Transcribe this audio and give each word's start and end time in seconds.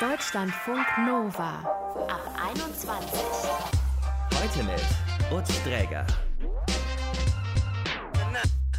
Deutschlandfunk 0.00 0.86
Nova 1.04 1.58
ab 2.06 2.22
21. 2.52 3.20
Heute 4.32 4.62
mit 4.62 5.36
Utz 5.36 5.60
Dräger. 5.64 6.06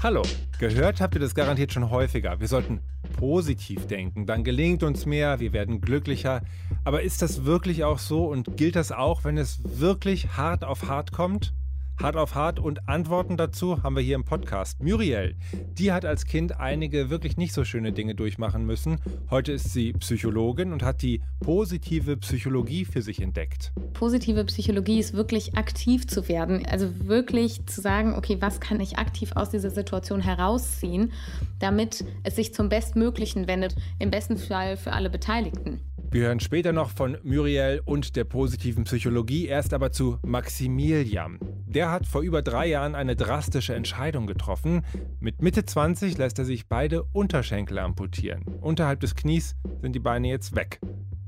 Hallo, 0.02 0.21
gehört 0.60 1.02
habt 1.02 1.16
ihr 1.16 1.20
das 1.20 1.36
garantiert 1.36 1.74
schon 1.74 1.90
häufiger. 1.90 2.40
Wir 2.40 2.47
sollten 2.47 2.79
positiv 3.18 3.86
denken, 3.88 4.28
dann 4.28 4.46
gelingt 4.46 4.82
uns 4.82 5.05
mehr, 5.05 5.42
wir 5.42 5.52
werden 5.52 5.82
glücklicher. 5.82 6.42
Aber 6.86 7.02
ist 7.02 7.22
das 7.22 7.44
wirklich 7.44 7.84
auch 7.84 8.00
so 8.00 8.24
und 8.28 8.56
gilt 8.56 8.78
das 8.78 8.94
auch, 8.94 9.26
wenn 9.26 9.38
es 9.38 9.60
wirklich 9.78 10.38
hart 10.38 10.64
auf 10.64 10.88
hart 10.88 11.12
kommt? 11.12 11.54
Hart 12.02 12.16
auf 12.16 12.34
hart 12.34 12.61
und 12.61 12.88
Antworten 12.88 13.36
dazu 13.36 13.84
haben 13.84 13.97
wir 13.97 14.02
hier 14.02 14.16
im 14.16 14.23
Podcast. 14.23 14.81
Muriel, 14.81 15.36
die 15.73 15.91
hat 15.91 16.05
als 16.05 16.23
Kind 16.23 16.57
einige 16.57 17.09
wirklich 17.09 17.36
nicht 17.36 17.52
so 17.52 17.66
schöne 17.66 17.91
Dinge 17.91 18.16
durchmachen 18.16 18.66
müssen. 18.66 19.02
Heute 19.29 19.52
ist 19.52 19.73
sie 19.73 19.91
Psychologin 19.91 20.71
und 20.71 20.81
hat 20.81 21.02
die 21.02 21.21
positive 21.41 22.16
Psychologie 22.16 22.85
für 22.85 23.02
sich 23.02 23.21
entdeckt. 23.21 23.73
Positive 23.91 24.45
Psychologie 24.45 24.99
ist 24.99 25.13
wirklich 25.13 25.57
aktiv 25.57 26.07
zu 26.07 26.30
werden. 26.30 26.66
Also 26.66 27.05
wirklich 27.05 27.66
zu 27.66 27.81
sagen, 27.81 28.13
okay, 28.13 28.38
was 28.40 28.62
kann 28.62 28.79
ich 28.79 28.98
aktiv 28.98 29.34
aus 29.35 29.49
dieser 29.49 29.70
Situation 29.70 30.21
herausziehen, 30.21 31.12
damit 31.59 32.05
es 32.23 32.38
sich 32.38 32.54
zum 32.54 32.70
Bestmöglichen 32.70 33.49
wendet. 33.49 33.76
Im 33.99 34.09
besten 34.09 34.38
Fall 34.38 34.77
für 34.77 34.93
alle 34.93 35.09
Beteiligten. 35.09 35.81
Wir 36.12 36.23
hören 36.23 36.40
später 36.40 36.73
noch 36.73 36.90
von 36.90 37.20
Muriel 37.22 37.84
und 37.86 38.16
der 38.16 38.23
positiven 38.23 38.86
Psychologie, 38.86 39.45
erst 39.45 39.76
aber 39.76 39.91
zu 39.91 40.18
Maximilian. 40.26 41.38
Der 41.68 41.91
hat 41.91 42.08
vor 42.08 42.22
über 42.22 42.41
drei 42.41 42.66
Jahren 42.66 42.95
eine 42.95 43.16
drastische 43.16 43.76
Entscheidung 43.76 44.26
getroffen. 44.26 44.84
Mit 45.20 45.44
Mitte 45.44 45.66
20 45.66 46.18
lässt 46.18 46.40
er 46.40 46.45
sich 46.45 46.68
beide 46.68 47.04
Unterschenkel 47.13 47.77
amputieren. 47.77 48.41
Unterhalb 48.59 49.02
des 49.02 49.13
Knies 49.13 49.55
sind 49.84 49.94
die 49.94 49.99
Beine 49.99 50.30
jetzt 50.30 50.55
weg. 50.55 50.80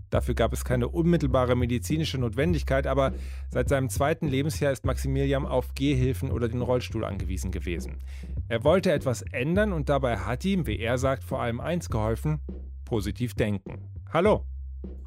Dafür 0.10 0.34
gab 0.34 0.52
es 0.52 0.66
keine 0.66 0.90
unmittelbare 0.90 1.56
medizinische 1.56 2.18
Notwendigkeit, 2.18 2.88
aber 2.88 3.14
seit 3.52 3.70
seinem 3.70 3.88
zweiten 3.88 4.28
Lebensjahr 4.28 4.72
ist 4.72 4.84
Maximilian 4.84 5.46
auf 5.46 5.76
Gehhilfen 5.76 6.32
oder 6.32 6.50
den 6.50 6.64
Rollstuhl 6.64 7.06
angewiesen 7.06 7.52
gewesen. 7.52 8.00
Er 8.48 8.64
wollte 8.64 8.92
etwas 8.92 9.22
ändern 9.22 9.74
und 9.74 9.90
dabei 9.90 10.18
hat 10.18 10.44
ihm, 10.44 10.66
wie 10.66 10.80
er 10.80 10.98
sagt, 10.98 11.24
vor 11.24 11.40
allem 11.40 11.62
eins 11.62 11.88
geholfen: 11.88 12.40
positiv 12.84 13.36
denken. 13.36 13.92
Hallo. 14.12 14.44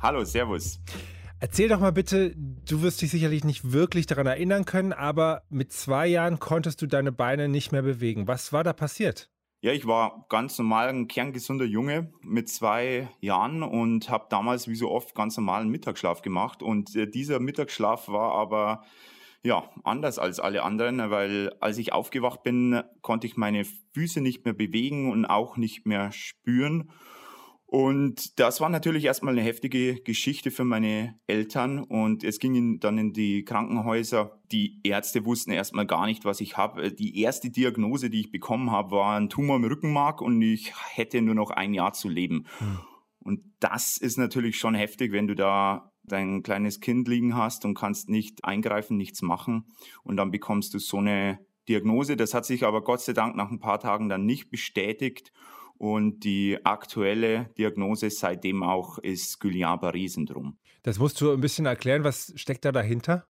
Hallo, 0.01 0.25
Servus. 0.25 0.81
Erzähl 1.41 1.69
doch 1.69 1.81
mal 1.81 1.93
bitte, 1.93 2.35
du 2.37 2.83
wirst 2.83 3.03
dich 3.03 3.11
sicherlich 3.11 3.45
nicht 3.45 3.73
wirklich 3.73 4.07
daran 4.07 4.27
erinnern 4.27 4.65
können, 4.65 4.93
aber 4.93 5.43
mit 5.51 5.73
zwei 5.73 6.07
Jahren 6.07 6.39
konntest 6.39 6.81
du 6.81 6.87
deine 6.87 7.13
Beine 7.13 7.49
nicht 7.49 7.73
mehr 7.73 7.83
bewegen. 7.83 8.27
Was 8.27 8.53
war 8.53 8.65
da 8.65 8.73
passiert? 8.73 9.31
Ja, 9.61 9.73
ich 9.73 9.87
war 9.87 10.27
ganz 10.29 10.59
normal 10.59 10.89
ein 10.89 11.09
kerngesunder 11.09 11.65
Junge 11.65 12.13
mit 12.23 12.51
zwei 12.51 13.09
Jahren 13.21 13.63
und 13.63 14.11
habe 14.11 14.27
damals 14.29 14.69
wie 14.69 14.75
so 14.75 14.91
oft 14.91 15.15
ganz 15.15 15.39
normalen 15.39 15.71
Mittagsschlaf 15.71 16.21
gemacht. 16.21 16.63
Und 16.63 16.95
äh, 16.95 17.11
dieser 17.11 17.41
Mittagsschlaf 17.41 18.09
war 18.09 18.33
aber 18.33 18.85
ja 19.43 19.71
anders 19.83 20.19
als 20.19 20.39
alle 20.39 20.63
anderen, 20.65 21.11
weil 21.11 21.55
als 21.61 21.79
ich 21.79 21.95
aufgewacht 21.95 22.43
bin, 22.43 22.83
konnte 23.01 23.27
ich 23.27 23.39
meine 23.39 23.65
Füße 23.95 24.21
nicht 24.21 24.45
mehr 24.45 24.53
bewegen 24.55 25.11
und 25.11 25.25
auch 25.25 25.57
nicht 25.57 25.87
mehr 25.87 26.13
spüren. 26.13 26.91
Und 27.75 28.39
das 28.39 28.61
war 28.61 28.69
natürlich 28.69 29.05
erstmal 29.05 29.35
eine 29.35 29.43
heftige 29.43 29.97
Geschichte 29.97 30.53
für 30.53 30.63
meine 30.63 31.19
Eltern 31.27 31.81
und 31.83 32.23
es 32.23 32.39
ging 32.39 32.79
dann 32.79 32.99
in 32.99 33.13
die 33.13 33.45
Krankenhäuser. 33.45 34.41
Die 34.53 34.79
Ärzte 34.85 35.25
wussten 35.25 35.51
erstmal 35.51 35.85
gar 35.85 36.07
nicht, 36.07 36.25
was 36.25 36.41
ich 36.41 36.57
habe. 36.57 36.93
Die 36.93 37.21
erste 37.21 37.51
Diagnose, 37.51 38.11
die 38.11 38.21
ich 38.21 38.31
bekommen 38.31 38.71
habe, 38.71 38.93
war 38.93 39.17
ein 39.17 39.29
Tumor 39.29 39.57
im 39.57 39.65
Rückenmark 39.65 40.23
und 40.23 40.41
ich 40.41 40.73
hätte 40.95 41.21
nur 41.21 41.35
noch 41.35 41.51
ein 41.51 41.75
Jahr 41.75 41.93
zu 41.95 42.09
leben. 42.09 42.47
Hm. 42.59 42.79
Und 43.19 43.41
das 43.59 43.97
ist 43.97 44.19
natürlich 44.19 44.57
schon 44.57 44.77
heftig, 44.77 45.11
wenn 45.11 45.27
du 45.27 45.35
da 45.35 45.91
dein 46.05 46.45
kleines 46.45 46.79
Kind 46.79 47.09
liegen 47.09 47.35
hast 47.35 47.65
und 47.65 47.75
kannst 47.75 48.09
nicht 48.09 48.45
eingreifen, 48.45 48.97
nichts 48.97 49.21
machen 49.21 49.65
und 50.05 50.17
dann 50.17 50.31
bekommst 50.31 50.75
du 50.75 50.79
so 50.79 50.99
eine 50.99 51.41
Diagnose. 51.69 52.17
Das 52.17 52.35
hat 52.35 52.45
sich 52.45 52.63
aber 52.63 52.85
Gott 52.85 53.01
sei 53.01 53.15
Dank 53.15 53.35
nach 53.35 53.51
ein 53.51 53.59
paar 53.59 53.81
Tagen 53.81 54.09
dann 54.09 54.27
nicht 54.27 54.49
bestätigt 54.49 55.33
und 55.79 56.25
die 56.25 56.59
aktuelle 56.65 57.51
Diagnose 57.59 58.11
seitdem 58.11 58.63
auch 58.63 58.99
ist 58.99 59.41
Guillain-Barré-Syndrom. 59.41 60.57
Das 60.83 60.99
musst 60.99 61.21
du 61.21 61.33
ein 61.33 61.41
bisschen 61.41 61.67
erklären. 61.67 62.05
Was 62.05 62.33
steckt 62.37 62.65
da 62.65 62.73
dahinter? 62.73 63.27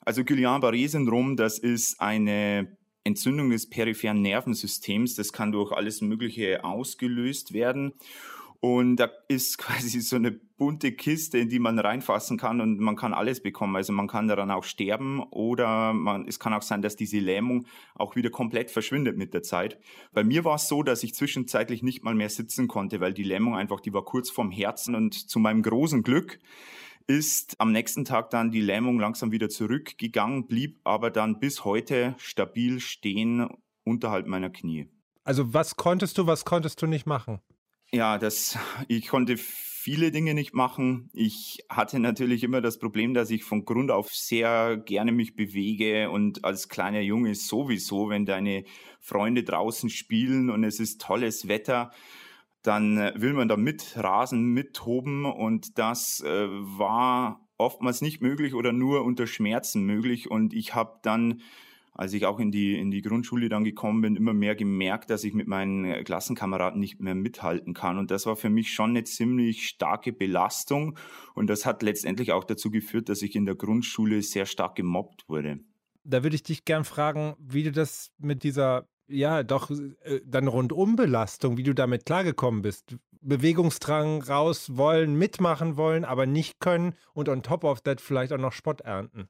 Also 0.00 0.24
Guillain-Barré-Syndrom, 0.24 1.36
das 1.36 1.58
ist 1.58 2.00
eine 2.00 2.76
Entzündung 3.04 3.50
des 3.50 3.68
peripheren 3.68 4.20
Nervensystems. 4.22 5.14
Das 5.14 5.32
kann 5.32 5.52
durch 5.52 5.72
alles 5.72 6.00
Mögliche 6.00 6.64
ausgelöst 6.64 7.52
werden. 7.52 7.92
Und 8.60 8.96
da 8.96 9.08
ist 9.28 9.58
quasi 9.58 10.00
so 10.00 10.16
eine 10.16 10.32
bunte 10.32 10.92
Kiste, 10.92 11.38
in 11.38 11.48
die 11.48 11.60
man 11.60 11.78
reinfassen 11.78 12.36
kann 12.36 12.60
und 12.60 12.80
man 12.80 12.96
kann 12.96 13.14
alles 13.14 13.40
bekommen. 13.40 13.76
Also 13.76 13.92
man 13.92 14.08
kann 14.08 14.26
daran 14.26 14.50
auch 14.50 14.64
sterben 14.64 15.22
oder 15.30 15.92
man, 15.92 16.26
es 16.26 16.40
kann 16.40 16.52
auch 16.52 16.62
sein, 16.62 16.82
dass 16.82 16.96
diese 16.96 17.20
Lähmung 17.20 17.66
auch 17.94 18.16
wieder 18.16 18.30
komplett 18.30 18.70
verschwindet 18.70 19.16
mit 19.16 19.34
der 19.34 19.42
Zeit. 19.42 19.78
Bei 20.12 20.24
mir 20.24 20.44
war 20.44 20.56
es 20.56 20.66
so, 20.66 20.82
dass 20.82 21.04
ich 21.04 21.14
zwischenzeitlich 21.14 21.82
nicht 21.82 22.02
mal 22.02 22.14
mehr 22.14 22.28
sitzen 22.28 22.66
konnte, 22.66 23.00
weil 23.00 23.14
die 23.14 23.22
Lähmung 23.22 23.54
einfach, 23.54 23.80
die 23.80 23.94
war 23.94 24.04
kurz 24.04 24.30
vorm 24.30 24.50
Herzen 24.50 24.96
und 24.96 25.14
zu 25.14 25.38
meinem 25.38 25.62
großen 25.62 26.02
Glück 26.02 26.40
ist 27.06 27.58
am 27.58 27.72
nächsten 27.72 28.04
Tag 28.04 28.30
dann 28.30 28.50
die 28.50 28.60
Lähmung 28.60 29.00
langsam 29.00 29.32
wieder 29.32 29.48
zurückgegangen, 29.48 30.46
blieb 30.46 30.78
aber 30.84 31.10
dann 31.10 31.38
bis 31.38 31.64
heute 31.64 32.14
stabil 32.18 32.80
stehen 32.80 33.48
unterhalb 33.84 34.26
meiner 34.26 34.50
Knie. 34.50 34.90
Also 35.24 35.54
was 35.54 35.76
konntest 35.76 36.18
du, 36.18 36.26
was 36.26 36.44
konntest 36.44 36.82
du 36.82 36.86
nicht 36.86 37.06
machen? 37.06 37.40
Ja, 37.92 38.18
das, 38.18 38.58
ich 38.88 39.08
konnte 39.08 39.36
viele 39.38 40.10
Dinge 40.10 40.34
nicht 40.34 40.52
machen. 40.52 41.08
Ich 41.14 41.64
hatte 41.70 41.98
natürlich 42.00 42.42
immer 42.44 42.60
das 42.60 42.78
Problem, 42.78 43.14
dass 43.14 43.30
ich 43.30 43.44
von 43.44 43.64
Grund 43.64 43.90
auf 43.90 44.10
sehr 44.12 44.76
gerne 44.76 45.10
mich 45.10 45.36
bewege 45.36 46.10
und 46.10 46.44
als 46.44 46.68
kleiner 46.68 47.00
Junge 47.00 47.34
sowieso, 47.34 48.10
wenn 48.10 48.26
deine 48.26 48.64
Freunde 49.00 49.42
draußen 49.42 49.88
spielen 49.88 50.50
und 50.50 50.64
es 50.64 50.80
ist 50.80 51.00
tolles 51.00 51.48
Wetter, 51.48 51.90
dann 52.62 52.98
äh, 52.98 53.14
will 53.16 53.32
man 53.32 53.48
da 53.48 53.56
mitrasen, 53.56 54.52
mittoben 54.52 55.24
und 55.24 55.78
das 55.78 56.20
äh, 56.20 56.48
war 56.50 57.48
oftmals 57.56 58.02
nicht 58.02 58.20
möglich 58.20 58.54
oder 58.54 58.72
nur 58.72 59.04
unter 59.04 59.26
Schmerzen 59.26 59.84
möglich 59.84 60.30
und 60.30 60.52
ich 60.52 60.74
habe 60.74 60.98
dann 61.02 61.40
als 61.98 62.12
ich 62.12 62.26
auch 62.26 62.38
in 62.38 62.52
die, 62.52 62.78
in 62.78 62.92
die 62.92 63.02
Grundschule 63.02 63.48
dann 63.48 63.64
gekommen 63.64 64.02
bin, 64.02 64.14
immer 64.14 64.32
mehr 64.32 64.54
gemerkt, 64.54 65.10
dass 65.10 65.24
ich 65.24 65.34
mit 65.34 65.48
meinen 65.48 65.84
äh, 65.84 66.04
Klassenkameraden 66.04 66.78
nicht 66.78 67.00
mehr 67.00 67.16
mithalten 67.16 67.74
kann. 67.74 67.98
Und 67.98 68.12
das 68.12 68.24
war 68.24 68.36
für 68.36 68.50
mich 68.50 68.72
schon 68.72 68.90
eine 68.90 69.02
ziemlich 69.02 69.66
starke 69.66 70.12
Belastung. 70.12 70.96
Und 71.34 71.50
das 71.50 71.66
hat 71.66 71.82
letztendlich 71.82 72.30
auch 72.30 72.44
dazu 72.44 72.70
geführt, 72.70 73.08
dass 73.08 73.20
ich 73.20 73.34
in 73.34 73.46
der 73.46 73.56
Grundschule 73.56 74.22
sehr 74.22 74.46
stark 74.46 74.76
gemobbt 74.76 75.28
wurde. 75.28 75.58
Da 76.04 76.22
würde 76.22 76.36
ich 76.36 76.44
dich 76.44 76.64
gern 76.64 76.84
fragen, 76.84 77.34
wie 77.40 77.64
du 77.64 77.72
das 77.72 78.12
mit 78.18 78.44
dieser, 78.44 78.86
ja, 79.08 79.42
doch 79.42 79.68
äh, 79.68 80.20
dann 80.24 80.46
Rundumbelastung, 80.46 81.56
wie 81.56 81.64
du 81.64 81.74
damit 81.74 82.06
klargekommen 82.06 82.62
bist. 82.62 82.96
Bewegungsdrang 83.22 84.22
raus 84.22 84.76
wollen, 84.76 85.16
mitmachen 85.16 85.76
wollen, 85.76 86.04
aber 86.04 86.26
nicht 86.26 86.60
können 86.60 86.94
und 87.12 87.28
on 87.28 87.42
top 87.42 87.64
of 87.64 87.80
that 87.80 88.00
vielleicht 88.00 88.32
auch 88.32 88.38
noch 88.38 88.52
Spott 88.52 88.82
ernten. 88.82 89.28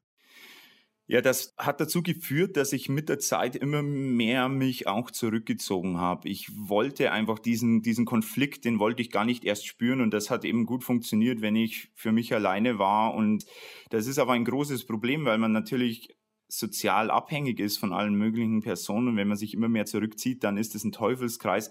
Ja, 1.11 1.23
das 1.23 1.55
hat 1.57 1.81
dazu 1.81 2.03
geführt, 2.03 2.59
dass 2.59 2.75
ich 2.75 2.91
mit 2.91 3.09
der 3.09 3.19
Zeit 3.19 3.57
immer 3.57 3.83
mehr 3.83 4.51
mich 4.51 4.87
auch 4.87 5.11
zurückgezogen 5.11 5.97
habe. 5.97 6.29
Ich 6.29 6.51
wollte 6.55 7.13
einfach 7.13 7.39
diesen, 7.39 7.81
diesen 7.81 8.05
Konflikt, 8.05 8.67
den 8.67 8.79
wollte 8.79 9.01
ich 9.01 9.11
gar 9.11 9.25
nicht 9.25 9.43
erst 9.43 9.67
spüren 9.67 10.03
und 10.03 10.13
das 10.13 10.29
hat 10.29 10.45
eben 10.45 10.67
gut 10.67 10.85
funktioniert, 10.85 11.41
wenn 11.41 11.57
ich 11.57 11.91
für 11.95 12.13
mich 12.13 12.35
alleine 12.35 12.79
war 12.79 13.15
und 13.15 13.47
das 13.89 14.07
ist 14.07 14.19
aber 14.19 14.33
ein 14.33 14.45
großes 14.45 14.85
Problem, 14.85 15.25
weil 15.25 15.39
man 15.39 15.51
natürlich 15.51 16.15
sozial 16.47 17.11
abhängig 17.11 17.59
ist 17.59 17.79
von 17.79 17.95
allen 17.95 18.15
möglichen 18.15 18.61
Personen 18.61 19.09
und 19.09 19.17
wenn 19.17 19.29
man 19.29 19.39
sich 19.39 19.55
immer 19.55 19.69
mehr 19.69 19.87
zurückzieht, 19.87 20.45
dann 20.45 20.59
ist 20.59 20.75
es 20.75 20.85
ein 20.85 20.93
Teufelskreis, 20.93 21.71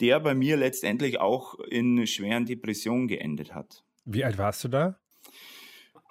der 0.00 0.18
bei 0.18 0.34
mir 0.34 0.56
letztendlich 0.56 1.20
auch 1.20 1.54
in 1.70 2.04
schweren 2.08 2.46
Depressionen 2.46 3.06
geendet 3.06 3.54
hat. 3.54 3.84
Wie 4.04 4.24
alt 4.24 4.38
warst 4.38 4.64
du 4.64 4.68
da? 4.68 4.98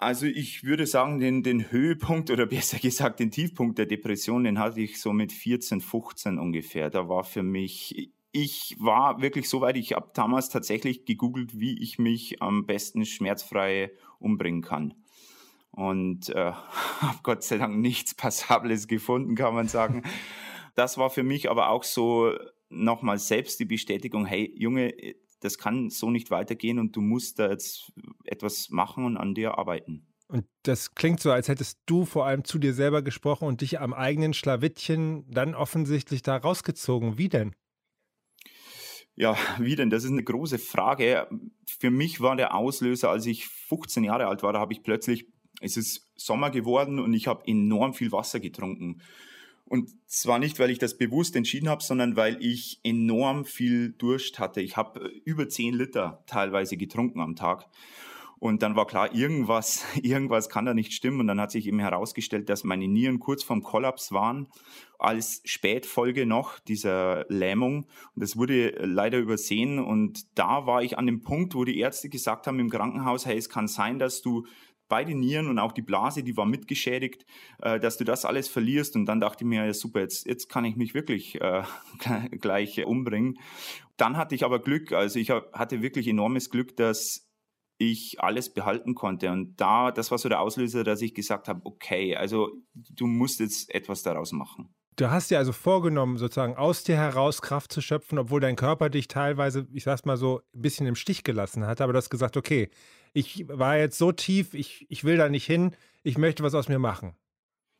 Also 0.01 0.25
ich 0.25 0.63
würde 0.63 0.88
sagen, 0.88 1.19
den, 1.19 1.44
den 1.44 1.71
Höhepunkt 1.71 2.31
oder 2.31 2.45
besser 2.48 2.80
gesagt 2.80 3.19
den 3.19 3.30
Tiefpunkt 3.30 3.77
der 3.77 3.86
Depression, 3.86 4.44
den 4.44 4.57
hatte 4.57 4.81
ich 4.81 5.00
so 5.00 5.13
mit 5.13 5.31
14, 5.31 5.80
15 5.80 6.39
ungefähr. 6.39 6.89
Da 6.89 7.07
war 7.07 7.24
für 7.24 7.44
mich, 7.44 8.12
ich 8.31 8.75
war 8.80 9.21
wirklich 9.21 9.48
so 9.48 9.62
weit, 9.62 9.77
ich 9.77 9.94
habe 9.94 10.09
damals 10.15 10.50
tatsächlich 10.50 11.06
gegoogelt, 11.06 11.59
wie 11.59 11.80
ich 11.83 12.00
mich 12.00 12.42
am 12.42 12.65
besten 12.65 13.06
schmerzfrei 13.06 13.92
umbringen 14.18 14.63
kann. 14.63 14.95
Und 15.69 16.30
äh, 16.30 16.51
habe 17.00 17.19
Gott 17.21 17.44
sei 17.44 17.59
Dank 17.59 17.77
nichts 17.77 18.15
Passables 18.15 18.88
gefunden, 18.88 19.36
kann 19.36 19.54
man 19.54 19.68
sagen. 19.68 20.04
Das 20.74 20.97
war 20.97 21.09
für 21.09 21.24
mich 21.24 21.50
aber 21.50 21.68
auch 21.68 21.83
so 21.83 22.31
nochmal 22.69 23.19
selbst 23.19 23.59
die 23.59 23.65
Bestätigung, 23.65 24.25
hey 24.25 24.56
Junge, 24.57 24.94
das 25.41 25.57
kann 25.57 25.89
so 25.89 26.09
nicht 26.09 26.31
weitergehen 26.31 26.79
und 26.79 26.95
du 26.95 27.01
musst 27.01 27.39
da 27.39 27.49
jetzt 27.49 27.91
etwas 28.23 28.69
machen 28.69 29.05
und 29.05 29.17
an 29.17 29.33
dir 29.33 29.57
arbeiten. 29.57 30.07
Und 30.27 30.45
das 30.63 30.95
klingt 30.95 31.19
so, 31.19 31.31
als 31.31 31.49
hättest 31.49 31.79
du 31.88 32.05
vor 32.05 32.25
allem 32.25 32.45
zu 32.45 32.57
dir 32.57 32.73
selber 32.73 33.01
gesprochen 33.01 33.47
und 33.47 33.59
dich 33.59 33.81
am 33.81 33.93
eigenen 33.93 34.33
Schlawittchen 34.33 35.29
dann 35.29 35.55
offensichtlich 35.55 36.21
da 36.21 36.38
rausgezogen. 36.38 37.17
Wie 37.17 37.27
denn? 37.27 37.53
Ja, 39.15 39.35
wie 39.59 39.75
denn? 39.75 39.89
Das 39.89 40.05
ist 40.05 40.11
eine 40.11 40.23
große 40.23 40.57
Frage. 40.57 41.27
Für 41.67 41.91
mich 41.91 42.21
war 42.21 42.37
der 42.37 42.55
Auslöser, 42.55 43.09
als 43.09 43.25
ich 43.25 43.47
15 43.47 44.05
Jahre 44.05 44.27
alt 44.27 44.41
war, 44.41 44.53
da 44.53 44.59
habe 44.59 44.71
ich 44.71 44.83
plötzlich, 44.83 45.27
es 45.59 45.75
ist 45.75 46.09
Sommer 46.15 46.49
geworden 46.49 46.99
und 46.99 47.13
ich 47.13 47.27
habe 47.27 47.45
enorm 47.45 47.94
viel 47.94 48.13
Wasser 48.13 48.39
getrunken. 48.39 49.01
Und 49.71 49.89
zwar 50.06 50.38
nicht, 50.38 50.59
weil 50.59 50.69
ich 50.69 50.79
das 50.79 50.97
bewusst 50.97 51.33
entschieden 51.38 51.69
habe, 51.69 51.81
sondern 51.81 52.18
weil 52.18 52.35
ich 52.44 52.81
enorm 52.83 53.45
viel 53.45 53.94
Durst 53.94 54.38
hatte. 54.38 54.59
Ich 54.59 54.75
habe 54.75 55.00
über 55.23 55.47
10 55.47 55.73
Liter 55.73 56.25
teilweise 56.27 56.75
getrunken 56.75 57.21
am 57.21 57.38
Tag. 57.38 57.69
Und 58.38 58.63
dann 58.63 58.75
war 58.75 58.85
klar, 58.85 59.15
irgendwas, 59.15 59.85
irgendwas 60.01 60.50
kann 60.50 60.65
da 60.65 60.73
nicht 60.73 60.91
stimmen. 60.91 61.21
Und 61.21 61.27
dann 61.27 61.39
hat 61.39 61.51
sich 61.51 61.68
eben 61.68 61.79
herausgestellt, 61.79 62.50
dass 62.50 62.65
meine 62.65 62.89
Nieren 62.89 63.21
kurz 63.21 63.44
vorm 63.44 63.63
Kollaps 63.63 64.12
waren, 64.12 64.50
als 65.00 65.41
Spätfolge 65.45 66.25
noch 66.25 66.59
dieser 66.59 67.25
Lähmung. 67.29 67.85
Und 68.13 68.23
das 68.23 68.35
wurde 68.35 68.71
leider 68.71 69.19
übersehen. 69.19 69.79
Und 69.79 70.38
da 70.38 70.65
war 70.65 70.83
ich 70.83 70.97
an 70.97 71.06
dem 71.06 71.21
Punkt, 71.21 71.56
wo 71.56 71.63
die 71.63 71.79
Ärzte 71.79 72.09
gesagt 72.09 72.45
haben 72.45 72.59
im 72.59 72.69
Krankenhaus, 72.69 73.25
hey, 73.25 73.38
es 73.38 73.47
kann 73.47 73.69
sein, 73.69 74.00
dass 74.00 74.21
du 74.21 74.45
beide 74.91 75.15
Nieren 75.15 75.47
und 75.47 75.57
auch 75.57 75.71
die 75.71 75.81
Blase, 75.81 76.21
die 76.21 76.35
war 76.35 76.45
mitgeschädigt, 76.45 77.25
äh, 77.61 77.79
dass 77.79 77.97
du 77.97 78.03
das 78.03 78.25
alles 78.25 78.49
verlierst. 78.49 78.97
Und 78.97 79.05
dann 79.05 79.21
dachte 79.21 79.45
ich 79.45 79.47
mir, 79.47 79.65
ja 79.65 79.73
super, 79.73 80.01
jetzt, 80.01 80.27
jetzt 80.27 80.49
kann 80.49 80.65
ich 80.65 80.75
mich 80.75 80.93
wirklich 80.93 81.39
äh, 81.39 81.63
gleich 82.41 82.85
umbringen. 82.85 83.39
Dann 83.95 84.17
hatte 84.17 84.35
ich 84.35 84.43
aber 84.43 84.59
Glück, 84.59 84.91
also 84.91 85.17
ich 85.17 85.29
hatte 85.29 85.81
wirklich 85.81 86.09
enormes 86.09 86.49
Glück, 86.49 86.75
dass 86.75 87.29
ich 87.77 88.21
alles 88.21 88.53
behalten 88.53 88.93
konnte. 88.93 89.31
Und 89.31 89.55
da, 89.61 89.91
das 89.91 90.11
war 90.11 90.17
so 90.17 90.27
der 90.27 90.41
Auslöser, 90.41 90.83
dass 90.83 91.01
ich 91.01 91.15
gesagt 91.15 91.47
habe, 91.47 91.61
okay, 91.63 92.17
also 92.17 92.49
du 92.73 93.07
musst 93.07 93.39
jetzt 93.39 93.73
etwas 93.73 94.03
daraus 94.03 94.33
machen. 94.33 94.73
Du 94.97 95.09
hast 95.09 95.31
dir 95.31 95.37
also 95.37 95.53
vorgenommen, 95.53 96.17
sozusagen 96.17 96.57
aus 96.57 96.83
dir 96.83 96.97
heraus 96.97 97.41
Kraft 97.41 97.71
zu 97.71 97.81
schöpfen, 97.81 98.19
obwohl 98.19 98.41
dein 98.41 98.57
Körper 98.57 98.89
dich 98.89 99.07
teilweise, 99.07 99.67
ich 99.71 99.85
sag's 99.85 100.03
mal 100.03 100.17
so, 100.17 100.41
ein 100.53 100.61
bisschen 100.61 100.85
im 100.85 100.95
Stich 100.95 101.23
gelassen 101.23 101.65
hat. 101.65 101.79
Aber 101.79 101.94
du 101.94 101.97
hast 101.97 102.09
gesagt, 102.09 102.35
okay, 102.35 102.69
ich 103.13 103.47
war 103.47 103.77
jetzt 103.77 103.97
so 103.97 104.11
tief, 104.11 104.53
ich, 104.53 104.85
ich 104.89 105.03
will 105.03 105.17
da 105.17 105.29
nicht 105.29 105.45
hin, 105.45 105.75
ich 106.03 106.17
möchte 106.17 106.43
was 106.43 106.53
aus 106.53 106.69
mir 106.69 106.79
machen. 106.79 107.15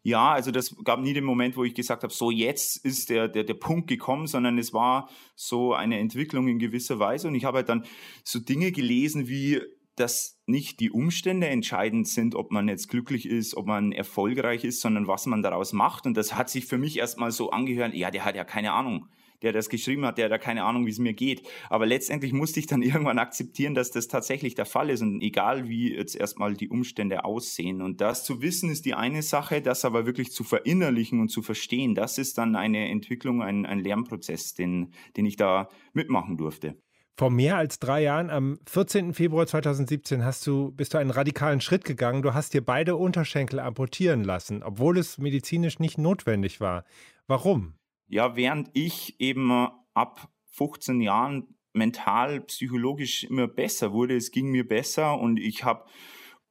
Ja, 0.04 0.32
also 0.34 0.50
das 0.50 0.76
gab 0.84 1.00
nie 1.00 1.14
den 1.14 1.24
Moment, 1.24 1.56
wo 1.56 1.64
ich 1.64 1.76
gesagt 1.76 2.02
habe, 2.02 2.12
so 2.12 2.32
jetzt 2.32 2.84
ist 2.84 3.10
der, 3.10 3.28
der, 3.28 3.44
der 3.44 3.54
Punkt 3.54 3.88
gekommen, 3.88 4.26
sondern 4.26 4.58
es 4.58 4.74
war 4.74 5.10
so 5.36 5.74
eine 5.76 6.00
Entwicklung 6.00 6.48
in 6.48 6.58
gewisser 6.58 6.98
Weise. 6.98 7.28
Und 7.28 7.36
ich 7.36 7.46
habe 7.46 7.58
halt 7.58 7.70
dann 7.70 7.86
so 8.24 8.40
Dinge 8.40 8.72
gelesen 8.72 9.28
wie 9.28 9.62
dass 9.96 10.42
nicht 10.46 10.80
die 10.80 10.90
Umstände 10.90 11.48
entscheidend 11.48 12.08
sind, 12.08 12.34
ob 12.36 12.52
man 12.52 12.68
jetzt 12.68 12.88
glücklich 12.88 13.26
ist, 13.28 13.56
ob 13.56 13.68
man 13.68 13.92
erfolgreich 13.92 14.64
ist, 14.64 14.82
sondern 14.82 15.08
was 15.08 15.26
man 15.26 15.44
daraus 15.44 15.74
macht. 15.74 16.06
Und 16.06 16.16
das 16.16 16.34
hat 16.34 16.50
sich 16.50 16.66
für 16.66 16.78
mich 16.78 16.98
erstmal 16.98 17.32
so 17.32 17.52
angehört, 17.52 17.94
ja, 17.94 18.10
der 18.10 18.26
hat 18.26 18.36
ja 18.36 18.44
keine 18.44 18.72
Ahnung. 18.72 19.08
Der 19.42 19.54
das 19.54 19.70
geschrieben 19.70 20.06
hat, 20.06 20.18
der 20.18 20.30
ja 20.30 20.38
keine 20.38 20.64
Ahnung, 20.64 20.86
wie 20.86 20.92
es 20.92 21.00
mir 21.00 21.14
geht. 21.14 21.48
Aber 21.70 21.86
letztendlich 21.86 22.34
musste 22.34 22.60
ich 22.60 22.68
dann 22.68 22.82
irgendwann 22.82 23.20
akzeptieren, 23.20 23.74
dass 23.74 23.92
das 23.92 24.08
tatsächlich 24.08 24.56
der 24.56 24.66
Fall 24.66 24.90
ist. 24.90 25.02
Und 25.02 25.22
egal 25.22 25.68
wie 25.68 25.94
jetzt 25.94 26.16
erstmal 26.16 26.54
die 26.54 26.70
Umstände 26.70 27.26
aussehen. 27.26 27.82
Und 27.82 28.02
das 28.02 28.24
zu 28.24 28.42
wissen 28.42 28.70
ist 28.70 28.86
die 28.86 28.94
eine 28.94 29.22
Sache, 29.22 29.62
das 29.62 29.86
aber 29.86 30.06
wirklich 30.06 30.32
zu 30.32 30.44
verinnerlichen 30.44 31.20
und 31.20 31.30
zu 31.30 31.42
verstehen, 31.42 31.96
das 31.96 32.18
ist 32.18 32.38
dann 32.38 32.56
eine 32.56 32.90
Entwicklung, 32.90 33.42
ein, 33.42 33.66
ein 33.66 33.80
Lernprozess, 33.80 34.54
den, 34.54 34.94
den 35.18 35.26
ich 35.26 35.36
da 35.36 35.70
mitmachen 35.94 36.38
durfte. 36.38 36.76
Vor 37.18 37.30
mehr 37.30 37.58
als 37.58 37.78
drei 37.78 38.02
Jahren, 38.02 38.30
am 38.30 38.58
14. 38.68 39.14
Februar 39.14 39.46
2017, 39.46 40.26
hast 40.26 40.48
du, 40.48 40.72
bist 40.72 40.94
du 40.94 40.98
einen 40.98 41.12
radikalen 41.12 41.62
Schritt 41.62 41.84
gegangen. 41.84 42.22
Du 42.22 42.34
hast 42.34 42.54
dir 42.54 42.66
beide 42.66 42.96
Unterschenkel 42.96 43.60
amputieren 43.60 44.24
lassen, 44.24 44.64
obwohl 44.64 44.98
es 44.98 45.18
medizinisch 45.18 45.78
nicht 45.80 45.98
notwendig 45.98 46.62
war. 46.62 46.84
Warum? 47.28 47.76
Ja, 48.12 48.36
während 48.36 48.70
ich 48.74 49.16
eben 49.22 49.70
ab 49.94 50.30
15 50.48 51.00
Jahren 51.00 51.56
mental, 51.72 52.42
psychologisch 52.42 53.24
immer 53.24 53.48
besser 53.48 53.94
wurde, 53.94 54.18
es 54.18 54.32
ging 54.32 54.52
mir 54.52 54.68
besser 54.68 55.18
und 55.18 55.40
ich 55.40 55.64
habe 55.64 55.86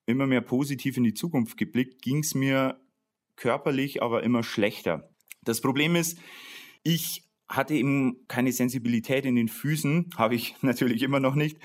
immer 0.07 0.27
mehr 0.27 0.41
positiv 0.41 0.97
in 0.97 1.05
die 1.05 1.13
Zukunft 1.13 1.59
geblickt, 1.59 2.01
ging 2.01 2.21
es 2.21 2.35
mir 2.35 2.81
körperlich 3.37 4.03
aber 4.03 4.23
immer 4.23 4.43
schlechter. 4.43 5.11
Das 5.43 5.61
Problem 5.61 5.97
ist, 5.97 6.19
ich 6.83 7.29
hatte 7.47 7.75
eben 7.75 8.27
keine 8.27 8.53
Sensibilität 8.53 9.27
in 9.27 9.37
den 9.37 9.49
Füßen, 9.49 10.13
habe 10.17 10.37
ich 10.37 10.57
natürlich 10.63 11.03
immer 11.03 11.21
noch 11.21 11.35
nicht. 11.35 11.59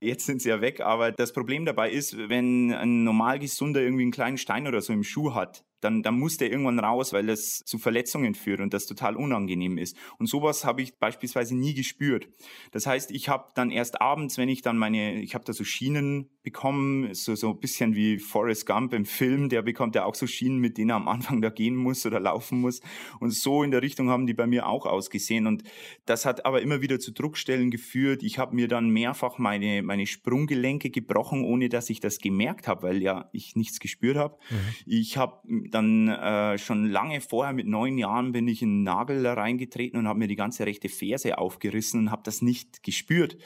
Jetzt 0.00 0.24
sind 0.24 0.40
sie 0.40 0.48
ja 0.48 0.62
weg, 0.62 0.80
aber 0.80 1.12
das 1.12 1.34
Problem 1.34 1.66
dabei 1.66 1.90
ist, 1.90 2.16
wenn 2.16 2.72
ein 2.72 3.04
normal 3.04 3.38
gesunder 3.38 3.82
irgendwie 3.82 4.04
einen 4.04 4.12
kleinen 4.12 4.38
Stein 4.38 4.66
oder 4.66 4.80
so 4.80 4.94
im 4.94 5.04
Schuh 5.04 5.34
hat, 5.34 5.62
dann, 5.82 6.02
dann 6.02 6.18
muss 6.18 6.36
der 6.36 6.50
irgendwann 6.50 6.78
raus, 6.78 7.12
weil 7.12 7.26
das 7.26 7.64
zu 7.64 7.78
Verletzungen 7.78 8.34
führt 8.34 8.60
und 8.60 8.72
das 8.72 8.86
total 8.86 9.16
unangenehm 9.16 9.78
ist. 9.78 9.96
Und 10.18 10.28
sowas 10.28 10.64
habe 10.64 10.80
ich 10.80 10.96
beispielsweise 10.98 11.56
nie 11.56 11.74
gespürt. 11.74 12.28
Das 12.70 12.86
heißt, 12.86 13.10
ich 13.10 13.28
habe 13.28 13.50
dann 13.54 13.70
erst 13.70 14.00
abends, 14.00 14.38
wenn 14.38 14.48
ich 14.48 14.62
dann 14.62 14.78
meine, 14.78 15.20
ich 15.20 15.34
habe 15.34 15.44
da 15.44 15.52
so 15.52 15.64
Schienen 15.64 16.30
bekommen, 16.42 17.14
so, 17.14 17.34
so 17.34 17.50
ein 17.50 17.58
bisschen 17.60 17.94
wie 17.94 18.18
Forrest 18.18 18.66
Gump 18.66 18.94
im 18.94 19.04
Film, 19.04 19.48
der 19.48 19.62
bekommt 19.62 19.94
ja 19.94 20.04
auch 20.04 20.14
so 20.14 20.26
Schienen, 20.26 20.58
mit 20.58 20.78
denen 20.78 20.90
er 20.90 20.96
am 20.96 21.08
Anfang 21.08 21.40
da 21.40 21.50
gehen 21.50 21.74
muss 21.74 22.06
oder 22.06 22.20
laufen 22.20 22.60
muss. 22.60 22.80
Und 23.18 23.32
so 23.32 23.62
in 23.62 23.72
der 23.72 23.82
Richtung 23.82 24.08
haben 24.08 24.26
die 24.26 24.34
bei 24.34 24.46
mir 24.46 24.68
auch 24.68 24.86
ausgesehen. 24.86 25.46
Und 25.46 25.64
das 26.06 26.24
hat 26.24 26.46
aber 26.46 26.62
immer 26.62 26.80
wieder 26.80 27.00
zu 27.00 27.12
Druckstellen 27.12 27.70
geführt. 27.70 28.22
Ich 28.22 28.38
habe 28.38 28.54
mir 28.54 28.68
dann 28.68 28.90
mehrfach 28.90 29.38
meine, 29.38 29.82
meine 29.82 30.06
Sprunggelenke 30.06 30.90
gebrochen, 30.90 31.44
ohne 31.44 31.68
dass 31.68 31.90
ich 31.90 32.00
das 32.00 32.18
gemerkt 32.18 32.68
habe, 32.68 32.84
weil 32.84 33.02
ja 33.02 33.28
ich 33.32 33.56
nichts 33.56 33.80
gespürt 33.80 34.16
habe. 34.16 34.36
Mhm. 34.50 34.56
Ich 34.86 35.16
habe 35.16 35.40
dann 35.74 36.08
äh, 36.08 36.58
schon 36.58 36.86
lange 36.86 37.20
vorher, 37.20 37.52
mit 37.52 37.66
neun 37.66 37.98
Jahren, 37.98 38.32
bin 38.32 38.48
ich 38.48 38.62
in 38.62 38.68
einen 38.68 38.82
Nagel 38.84 39.26
reingetreten 39.26 39.98
und 39.98 40.08
habe 40.08 40.18
mir 40.18 40.28
die 40.28 40.36
ganze 40.36 40.66
rechte 40.66 40.88
Ferse 40.88 41.38
aufgerissen 41.38 42.00
und 42.00 42.10
habe 42.10 42.22
das 42.24 42.42
nicht 42.42 42.82
gespürt. 42.82 43.36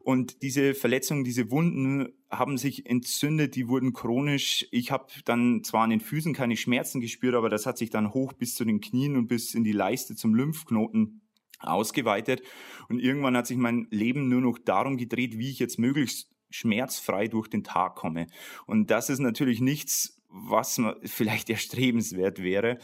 Und 0.00 0.42
diese 0.42 0.74
Verletzungen, 0.74 1.24
diese 1.24 1.50
Wunden 1.50 2.08
haben 2.30 2.58
sich 2.58 2.84
entzündet, 2.86 3.56
die 3.56 3.68
wurden 3.68 3.94
chronisch. 3.94 4.66
Ich 4.70 4.90
habe 4.90 5.06
dann 5.24 5.64
zwar 5.64 5.84
an 5.84 5.90
den 5.90 6.00
Füßen 6.00 6.34
keine 6.34 6.58
Schmerzen 6.58 7.00
gespürt, 7.00 7.34
aber 7.34 7.48
das 7.48 7.64
hat 7.64 7.78
sich 7.78 7.88
dann 7.88 8.12
hoch 8.12 8.34
bis 8.34 8.54
zu 8.54 8.66
den 8.66 8.82
Knien 8.82 9.16
und 9.16 9.28
bis 9.28 9.54
in 9.54 9.64
die 9.64 9.72
Leiste 9.72 10.14
zum 10.14 10.34
Lymphknoten 10.34 11.22
ausgeweitet. 11.58 12.42
Und 12.90 13.00
irgendwann 13.00 13.36
hat 13.36 13.46
sich 13.46 13.56
mein 13.56 13.86
Leben 13.90 14.28
nur 14.28 14.42
noch 14.42 14.58
darum 14.58 14.98
gedreht, 14.98 15.38
wie 15.38 15.50
ich 15.50 15.58
jetzt 15.58 15.78
möglichst 15.78 16.30
schmerzfrei 16.50 17.26
durch 17.26 17.48
den 17.48 17.64
Tag 17.64 17.96
komme. 17.96 18.26
Und 18.66 18.90
das 18.90 19.08
ist 19.08 19.18
natürlich 19.18 19.60
nichts, 19.60 20.13
was 20.34 20.80
vielleicht 21.04 21.48
erstrebenswert 21.50 22.42
wäre. 22.42 22.78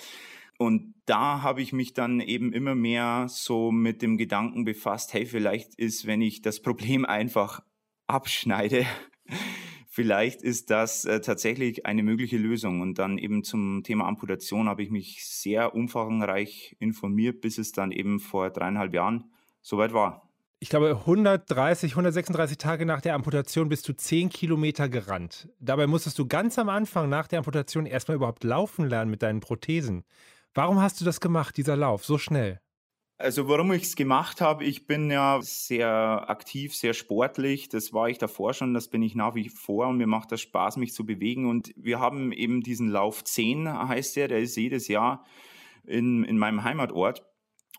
Und 0.59 0.95
da 1.07 1.43
habe 1.43 1.63
ich 1.63 1.73
mich 1.73 1.95
dann 1.95 2.21
eben 2.21 2.53
immer 2.53 2.75
mehr 2.75 3.27
so 3.29 3.73
mit 3.73 4.03
dem 4.03 4.19
Gedanken 4.19 4.65
befasst, 4.65 5.15
hey, 5.15 5.25
vielleicht 5.27 5.75
ist, 5.77 6.07
wenn 6.07 6.21
ich 6.21 6.43
das 6.43 6.61
Problem 6.61 7.07
einfach 7.07 7.61
abschneide, 8.07 8.85
vielleicht 9.89 10.43
ist 10.43 10.71
das 10.71 11.07
äh, 11.07 11.21
tatsächlich 11.23 11.87
eine 11.87 12.03
mögliche 12.03 12.37
Lösung. 12.37 12.83
Und 12.83 12.99
dann 12.99 13.17
eben 13.17 13.43
zum 13.43 13.83
Thema 13.83 14.07
Amputation 14.07 14.69
habe 14.69 14.83
ich 14.83 14.91
mich 14.91 15.25
sehr 15.25 15.75
umfangreich 15.75 16.77
informiert, 16.79 17.41
bis 17.41 17.59
es 17.59 17.73
dann 17.73 17.91
eben 17.91 18.21
vor 18.21 18.51
dreieinhalb 18.51 18.95
Jahren 18.95 19.33
soweit 19.63 19.93
war 19.93 20.30
ich 20.63 20.69
glaube, 20.69 20.91
130, 20.91 21.93
136 21.93 22.59
Tage 22.59 22.85
nach 22.85 23.01
der 23.01 23.15
Amputation 23.15 23.71
bist 23.71 23.89
du 23.89 23.95
10 23.95 24.29
Kilometer 24.29 24.91
gerannt. 24.91 25.49
Dabei 25.59 25.87
musstest 25.87 26.19
du 26.19 26.29
ganz 26.29 26.59
am 26.59 26.69
Anfang 26.69 27.09
nach 27.09 27.29
der 27.29 27.39
Amputation 27.39 27.87
erstmal 27.87 28.17
überhaupt 28.17 28.45
laufen 28.45 28.87
lernen 28.87 29.11
mit 29.11 29.23
deinen 29.23 29.41
Prothesen. 29.41 30.05
Warum 30.53 30.83
hast 30.83 31.01
du 31.01 31.07
das 31.07 31.21
gemacht, 31.21 31.57
dieser 31.57 31.77
Lauf, 31.77 32.05
so 32.05 32.19
schnell? 32.19 32.61
Also 33.17 33.49
warum 33.49 33.73
ich 33.73 33.85
es 33.85 33.97
gemacht 33.97 34.43
habe, 34.43 34.65
ich 34.65 34.87
bin 34.87 35.11
ja 35.11 35.41
sehr 35.43 36.29
aktiv, 36.29 36.75
sehr 36.75 36.93
sportlich. 36.93 37.71
Das 37.71 37.95
war 37.95 38.11
ich 38.11 38.19
davor 38.19 38.53
schon, 38.53 38.75
das 38.75 38.89
bin 38.89 39.03
ich 39.03 39.15
nach 39.15 39.35
wie 39.35 39.49
vor 39.49 39.89
und 39.89 39.97
mir 39.97 40.07
macht 40.07 40.31
das 40.31 40.43
Spaß, 40.43 40.77
mich 40.77 40.93
zu 40.93 41.07
bewegen. 41.07 41.49
Und 41.49 41.73
wir 41.75 42.01
haben 42.01 42.33
eben 42.33 42.63
diesen 42.63 42.89
Lauf 42.89 43.25
10, 43.25 43.89
heißt 43.89 44.17
der, 44.17 44.29
der 44.29 44.41
ist 44.41 44.57
jedes 44.57 44.89
Jahr 44.89 45.25
in, 45.85 46.25
in 46.25 46.37
meinem 46.37 46.65
Heimatort. 46.65 47.30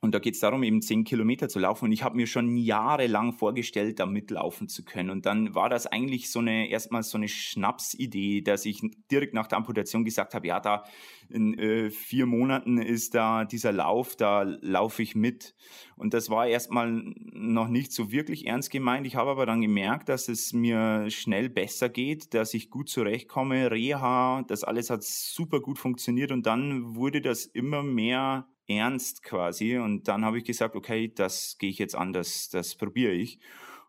Und 0.04 0.16
da 0.16 0.20
geht 0.20 0.34
es 0.34 0.40
darum, 0.40 0.64
eben 0.64 0.82
zehn 0.82 1.04
Kilometer 1.04 1.48
zu 1.48 1.60
laufen. 1.60 1.86
Und 1.86 1.92
ich 1.92 2.02
habe 2.02 2.16
mir 2.16 2.26
schon 2.26 2.58
jahrelang 2.58 3.34
vorgestellt, 3.34 4.00
da 4.00 4.08
mitlaufen 4.08 4.68
zu 4.68 4.84
können. 4.84 5.12
Und 5.12 5.28
dann 5.28 5.54
war 5.54 5.70
das 5.70 5.86
eigentlich 5.86 6.32
so 6.32 6.40
eine 6.40 6.70
erstmal 6.70 7.04
so 7.04 7.20
eine 7.20 7.28
Schnapsidee, 7.28 8.42
dass 8.42 8.66
ich 8.66 8.82
direkt 9.12 9.36
nach 9.36 9.46
der 9.46 9.60
Amputation 9.60 10.04
gesagt 10.04 10.34
habe, 10.34 10.48
ja, 10.48 10.60
da 10.60 10.86
in 11.30 11.54
äh, 11.60 11.92
vier 11.92 12.26
Monaten 12.26 12.80
ist 12.80 13.14
da 13.14 13.46
dieser 13.46 13.72
Lauf, 13.72 14.16
da 14.16 14.42
laufe 14.42 15.04
ich 15.04 15.14
mit. 15.14 15.54
Und 15.98 16.16
das 16.16 16.32
war 16.32 16.48
erstmal 16.48 16.92
noch 16.92 17.68
nicht 17.68 17.92
so 17.92 18.12
wirklich 18.12 18.48
ernst 18.48 18.72
gemeint. 18.72 19.06
Ich 19.06 19.18
habe 19.18 19.30
aber 19.30 19.46
dann 19.46 19.62
gemerkt, 19.62 20.10
dass 20.10 20.30
es 20.30 20.52
mir 20.52 21.12
schnell 21.12 21.48
besser 21.48 21.90
geht, 21.90 22.34
dass 22.34 22.56
ich 22.56 22.72
gut 22.72 22.90
zurechtkomme. 22.90 23.70
Reha, 23.70 24.44
das 24.48 24.64
alles 24.64 24.90
hat 24.90 25.04
super 25.04 25.60
gut 25.60 25.78
funktioniert. 25.78 26.32
Und 26.32 26.48
dann 26.48 26.96
wurde 26.96 27.22
das 27.22 27.46
immer 27.46 27.84
mehr 27.84 28.48
ernst 28.78 29.24
quasi. 29.24 29.78
Und 29.78 30.08
dann 30.08 30.26
habe 30.26 30.38
ich 30.38 30.44
gesagt, 30.44 30.76
okay, 30.76 31.12
das 31.14 31.58
gehe 31.60 31.70
ich 31.70 31.78
jetzt 31.78 31.96
an, 31.96 32.14
das, 32.14 32.50
das 32.50 32.76
probiere 32.76 33.14
ich. 33.14 33.40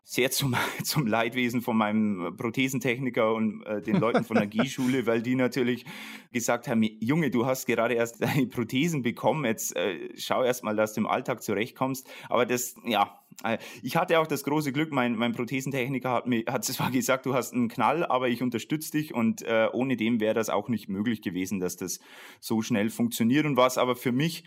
Sehr 0.05 0.31
zum, 0.31 0.55
zum 0.83 1.07
Leidwesen 1.07 1.61
von 1.61 1.77
meinem 1.77 2.35
Prothesentechniker 2.35 3.33
und 3.33 3.63
äh, 3.63 3.81
den 3.81 3.97
Leuten 3.97 4.23
von 4.23 4.35
der 4.35 4.47
G-Schule, 4.47 5.05
weil 5.05 5.21
die 5.21 5.35
natürlich 5.35 5.85
gesagt 6.31 6.67
haben, 6.67 6.83
Junge, 6.99 7.31
du 7.31 7.45
hast 7.45 7.65
gerade 7.65 7.93
erst 7.93 8.21
deine 8.21 8.47
Prothesen 8.47 9.01
bekommen, 9.01 9.45
jetzt 9.45 9.75
äh, 9.75 10.09
schau 10.17 10.43
erst 10.43 10.63
mal, 10.63 10.75
dass 10.75 10.93
du 10.93 11.01
im 11.01 11.07
Alltag 11.07 11.41
zurechtkommst. 11.41 12.09
Aber 12.29 12.45
das, 12.45 12.75
ja, 12.85 13.17
Äh, 13.43 13.57
ich 13.81 13.95
hatte 13.95 14.19
auch 14.19 14.27
das 14.27 14.43
große 14.43 14.71
Glück, 14.71 14.91
mein, 14.91 15.15
mein 15.15 15.33
Prothesentechniker 15.33 16.11
hat 16.11 16.27
mir 16.27 16.43
hat 16.47 16.65
zwar 16.65 16.91
gesagt, 16.91 17.25
du 17.25 17.33
hast 17.33 17.53
einen 17.53 17.69
Knall, 17.69 18.05
aber 18.05 18.29
ich 18.29 18.41
unterstütze 18.41 18.91
dich 18.91 19.13
und 19.13 19.41
äh, 19.41 19.69
ohne 19.71 19.97
dem 19.97 20.19
wäre 20.19 20.33
das 20.33 20.49
auch 20.49 20.69
nicht 20.69 20.89
möglich 20.89 21.21
gewesen, 21.21 21.59
dass 21.59 21.77
das 21.77 21.99
so 22.39 22.61
schnell 22.61 22.89
funktioniert. 22.89 23.45
Und 23.45 23.57
was 23.57 23.77
aber 23.77 23.95
für 23.95 24.11
mich 24.11 24.43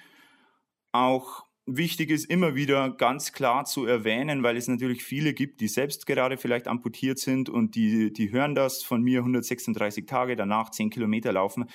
auch 1.05 1.47
wichtig 1.67 2.11
ist, 2.11 2.25
immer 2.27 2.55
wieder 2.55 2.91
ganz 2.91 3.33
klar 3.33 3.65
zu 3.65 3.87
erwähnen, 3.87 4.43
weil 4.43 4.57
es 4.57 4.69
natürlich 4.69 5.03
viele 5.03 5.35
gibt, 5.35 5.61
die 5.61 5.69
selbst 5.69 6.07
gerade 6.07 6.37
vielleicht 6.37 6.69
amputiert 6.69 7.19
sind 7.19 7.49
und 7.49 7.75
die, 7.75 8.13
die 8.13 8.31
hören 8.31 8.55
das 8.55 8.83
von 8.83 9.03
mir 9.03 9.19
136 9.19 10.07
Tage, 10.07 10.37
danach 10.37 10.71
10 10.71 10.91
Kilometer 10.91 11.33
laufen. 11.33 11.67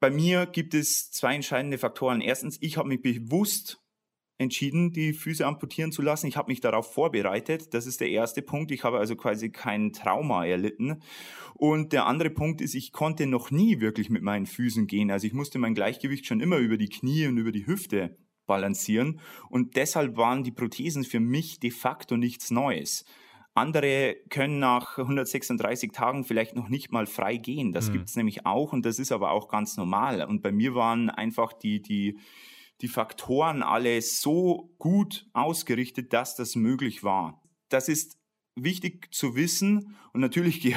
Bei 0.00 0.10
mir 0.10 0.46
gibt 0.46 0.74
es 0.74 1.10
zwei 1.10 1.34
entscheidende 1.34 1.76
Faktoren. 1.76 2.20
Erstens, 2.20 2.56
ich 2.60 2.76
habe 2.76 2.88
mich 2.88 3.02
bewusst 3.02 3.80
entschieden, 4.38 4.92
die 4.92 5.12
Füße 5.12 5.44
amputieren 5.44 5.92
zu 5.92 6.00
lassen. 6.00 6.28
Ich 6.28 6.36
habe 6.36 6.50
mich 6.50 6.60
darauf 6.60 6.92
vorbereitet. 6.92 7.74
Das 7.74 7.86
ist 7.86 8.00
der 8.00 8.08
erste 8.08 8.40
Punkt. 8.40 8.70
Ich 8.70 8.84
habe 8.84 8.98
also 8.98 9.16
quasi 9.16 9.50
kein 9.50 9.92
Trauma 9.92 10.46
erlitten. 10.46 11.02
Und 11.54 11.92
der 11.92 12.06
andere 12.06 12.30
Punkt 12.30 12.60
ist, 12.60 12.74
ich 12.74 12.92
konnte 12.92 13.26
noch 13.26 13.50
nie 13.50 13.80
wirklich 13.80 14.10
mit 14.10 14.22
meinen 14.22 14.46
Füßen 14.46 14.86
gehen. 14.86 15.10
Also 15.10 15.26
ich 15.26 15.32
musste 15.32 15.58
mein 15.58 15.74
Gleichgewicht 15.74 16.24
schon 16.24 16.40
immer 16.40 16.58
über 16.58 16.76
die 16.76 16.88
Knie 16.88 17.26
und 17.26 17.36
über 17.36 17.50
die 17.50 17.66
Hüfte 17.66 18.16
balancieren. 18.46 19.20
Und 19.50 19.76
deshalb 19.76 20.16
waren 20.16 20.44
die 20.44 20.52
Prothesen 20.52 21.04
für 21.04 21.20
mich 21.20 21.58
de 21.58 21.70
facto 21.70 22.16
nichts 22.16 22.50
Neues. 22.50 23.04
Andere 23.54 24.16
können 24.30 24.60
nach 24.60 24.98
136 24.98 25.90
Tagen 25.90 26.24
vielleicht 26.24 26.54
noch 26.54 26.68
nicht 26.68 26.92
mal 26.92 27.06
frei 27.06 27.36
gehen. 27.36 27.72
Das 27.72 27.88
mhm. 27.88 27.94
gibt 27.94 28.08
es 28.08 28.16
nämlich 28.16 28.46
auch 28.46 28.72
und 28.72 28.86
das 28.86 29.00
ist 29.00 29.10
aber 29.10 29.32
auch 29.32 29.48
ganz 29.48 29.76
normal. 29.76 30.24
Und 30.24 30.42
bei 30.42 30.52
mir 30.52 30.76
waren 30.76 31.10
einfach 31.10 31.52
die, 31.52 31.82
die, 31.82 32.18
die 32.80 32.88
Faktoren 32.88 33.62
alle 33.62 34.00
so 34.02 34.74
gut 34.78 35.26
ausgerichtet, 35.32 36.12
dass 36.12 36.36
das 36.36 36.54
möglich 36.54 37.02
war. 37.02 37.42
Das 37.68 37.88
ist 37.88 38.18
wichtig 38.54 39.08
zu 39.12 39.36
wissen 39.36 39.96
und 40.12 40.20
natürlich 40.20 40.60
ge 40.60 40.74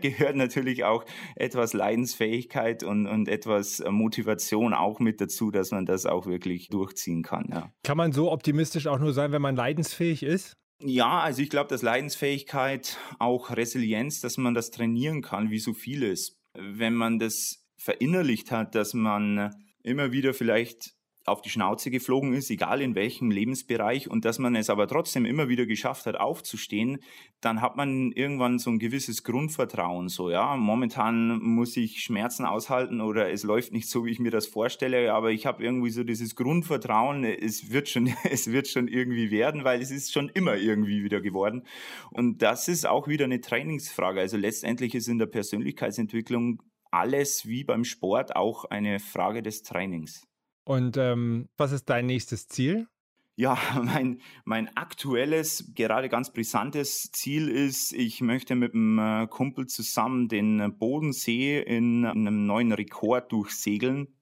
gehört 0.00 0.36
natürlich 0.36 0.84
auch 0.84 1.04
etwas 1.36 1.72
Leidensfähigkeit 1.72 2.82
und, 2.82 3.06
und 3.06 3.28
etwas 3.28 3.82
Motivation 3.88 4.74
auch 4.74 5.00
mit 5.00 5.20
dazu, 5.20 5.50
dass 5.50 5.70
man 5.70 5.86
das 5.86 6.06
auch 6.06 6.26
wirklich 6.26 6.68
durchziehen 6.68 7.22
kann. 7.22 7.48
Ja. 7.50 7.72
Kann 7.82 7.96
man 7.96 8.12
so 8.12 8.30
optimistisch 8.30 8.86
auch 8.86 8.98
nur 8.98 9.12
sein, 9.12 9.32
wenn 9.32 9.42
man 9.42 9.56
leidensfähig 9.56 10.22
ist? 10.22 10.56
Ja, 10.82 11.20
also 11.20 11.40
ich 11.40 11.50
glaube, 11.50 11.68
dass 11.68 11.82
Leidensfähigkeit, 11.82 12.98
auch 13.18 13.50
Resilienz, 13.50 14.20
dass 14.20 14.36
man 14.36 14.54
das 14.54 14.70
trainieren 14.70 15.22
kann, 15.22 15.50
wie 15.50 15.60
so 15.60 15.72
vieles. 15.72 16.36
Wenn 16.52 16.94
man 16.94 17.18
das 17.18 17.64
verinnerlicht 17.76 18.50
hat, 18.50 18.74
dass 18.74 18.92
man 18.92 19.54
immer 19.82 20.12
wieder 20.12 20.34
vielleicht 20.34 20.93
auf 21.24 21.40
die 21.40 21.50
Schnauze 21.50 21.90
geflogen 21.90 22.34
ist, 22.34 22.50
egal 22.50 22.82
in 22.82 22.94
welchem 22.94 23.30
Lebensbereich, 23.30 24.10
und 24.10 24.24
dass 24.24 24.38
man 24.38 24.54
es 24.54 24.68
aber 24.68 24.86
trotzdem 24.86 25.24
immer 25.24 25.48
wieder 25.48 25.66
geschafft 25.66 26.06
hat, 26.06 26.16
aufzustehen, 26.16 26.98
dann 27.40 27.60
hat 27.60 27.76
man 27.76 28.12
irgendwann 28.12 28.58
so 28.58 28.70
ein 28.70 28.78
gewisses 28.78 29.24
Grundvertrauen. 29.24 30.08
So, 30.08 30.30
ja, 30.30 30.56
momentan 30.56 31.38
muss 31.42 31.76
ich 31.76 32.00
Schmerzen 32.00 32.44
aushalten 32.44 33.00
oder 33.00 33.30
es 33.30 33.42
läuft 33.42 33.72
nicht 33.72 33.88
so, 33.88 34.04
wie 34.04 34.10
ich 34.10 34.18
mir 34.18 34.30
das 34.30 34.46
vorstelle, 34.46 35.14
aber 35.14 35.30
ich 35.30 35.46
habe 35.46 35.64
irgendwie 35.64 35.90
so 35.90 36.04
dieses 36.04 36.36
Grundvertrauen, 36.36 37.24
es 37.24 37.70
wird 37.70 37.88
schon, 37.88 38.12
es 38.30 38.52
wird 38.52 38.68
schon 38.68 38.88
irgendwie 38.88 39.30
werden, 39.30 39.64
weil 39.64 39.80
es 39.80 39.90
ist 39.90 40.12
schon 40.12 40.28
immer 40.28 40.56
irgendwie 40.56 41.04
wieder 41.04 41.20
geworden. 41.20 41.62
Und 42.10 42.42
das 42.42 42.68
ist 42.68 42.86
auch 42.86 43.08
wieder 43.08 43.24
eine 43.24 43.40
Trainingsfrage. 43.40 44.20
Also 44.20 44.36
letztendlich 44.36 44.94
ist 44.94 45.08
in 45.08 45.18
der 45.18 45.26
Persönlichkeitsentwicklung 45.26 46.62
alles 46.90 47.46
wie 47.46 47.64
beim 47.64 47.84
Sport 47.84 48.36
auch 48.36 48.66
eine 48.66 49.00
Frage 49.00 49.42
des 49.42 49.62
Trainings. 49.62 50.26
Und 50.64 50.96
ähm, 50.96 51.48
was 51.56 51.72
ist 51.72 51.90
dein 51.90 52.06
nächstes 52.06 52.48
Ziel? 52.48 52.88
Ja, 53.36 53.58
mein, 53.82 54.20
mein 54.44 54.74
aktuelles, 54.76 55.72
gerade 55.74 56.08
ganz 56.08 56.32
brisantes 56.32 57.10
Ziel 57.12 57.48
ist, 57.48 57.92
ich 57.92 58.20
möchte 58.20 58.54
mit 58.54 58.74
einem 58.74 58.98
äh, 58.98 59.26
Kumpel 59.26 59.66
zusammen 59.66 60.28
den 60.28 60.78
Bodensee 60.78 61.60
in 61.60 62.04
einem 62.04 62.46
neuen 62.46 62.72
Rekord 62.72 63.32
durchsegeln. 63.32 64.08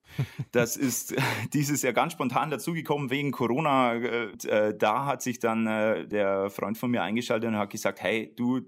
Das 0.51 0.77
ist 0.77 1.15
dieses 1.55 1.81
Jahr 1.81 1.95
ganz 1.95 2.13
spontan 2.13 2.51
dazugekommen 2.51 3.09
wegen 3.09 3.31
Corona. 3.31 3.95
Äh, 3.95 4.33
äh, 4.47 4.77
da 4.77 5.07
hat 5.07 5.23
sich 5.23 5.39
dann 5.39 5.65
der 5.65 6.51
Freund 6.51 6.77
von 6.77 6.91
mir 6.91 7.03
eingeschaltet 7.03 7.49
und 7.49 7.57
hat 7.57 7.71
gesagt, 7.71 8.03
hey, 8.03 8.31
du, 8.37 8.61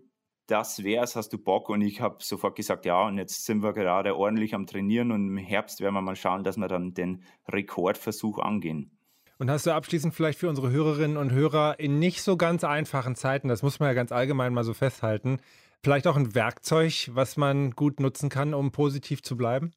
das 0.46 0.84
wär's, 0.84 1.16
hast 1.16 1.32
du 1.32 1.38
Bock? 1.38 1.68
Und 1.68 1.80
ich 1.80 2.00
habe 2.00 2.16
sofort 2.20 2.56
gesagt, 2.56 2.84
ja, 2.84 3.06
und 3.06 3.18
jetzt 3.18 3.44
sind 3.44 3.62
wir 3.62 3.72
gerade 3.72 4.16
ordentlich 4.16 4.54
am 4.54 4.66
Trainieren 4.66 5.12
und 5.12 5.28
im 5.28 5.36
Herbst 5.36 5.80
werden 5.80 5.94
wir 5.94 6.02
mal 6.02 6.16
schauen, 6.16 6.44
dass 6.44 6.56
wir 6.56 6.68
dann 6.68 6.94
den 6.94 7.22
Rekordversuch 7.48 8.38
angehen. 8.38 8.90
Und 9.38 9.50
hast 9.50 9.66
du 9.66 9.72
abschließend 9.72 10.14
vielleicht 10.14 10.38
für 10.38 10.48
unsere 10.48 10.70
Hörerinnen 10.70 11.16
und 11.16 11.32
Hörer 11.32 11.80
in 11.80 11.98
nicht 11.98 12.22
so 12.22 12.36
ganz 12.36 12.62
einfachen 12.62 13.16
Zeiten, 13.16 13.48
das 13.48 13.62
muss 13.62 13.80
man 13.80 13.88
ja 13.88 13.94
ganz 13.94 14.12
allgemein 14.12 14.54
mal 14.54 14.64
so 14.64 14.74
festhalten, 14.74 15.38
vielleicht 15.82 16.06
auch 16.06 16.16
ein 16.16 16.34
Werkzeug, 16.34 17.10
was 17.12 17.36
man 17.36 17.72
gut 17.72 17.98
nutzen 18.00 18.28
kann, 18.28 18.54
um 18.54 18.70
positiv 18.70 19.22
zu 19.22 19.36
bleiben? 19.36 19.72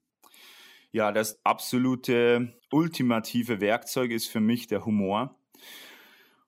Ja, 0.92 1.12
das 1.12 1.40
absolute 1.44 2.54
ultimative 2.72 3.60
Werkzeug 3.60 4.12
ist 4.12 4.28
für 4.28 4.40
mich 4.40 4.68
der 4.68 4.86
Humor. 4.86 5.36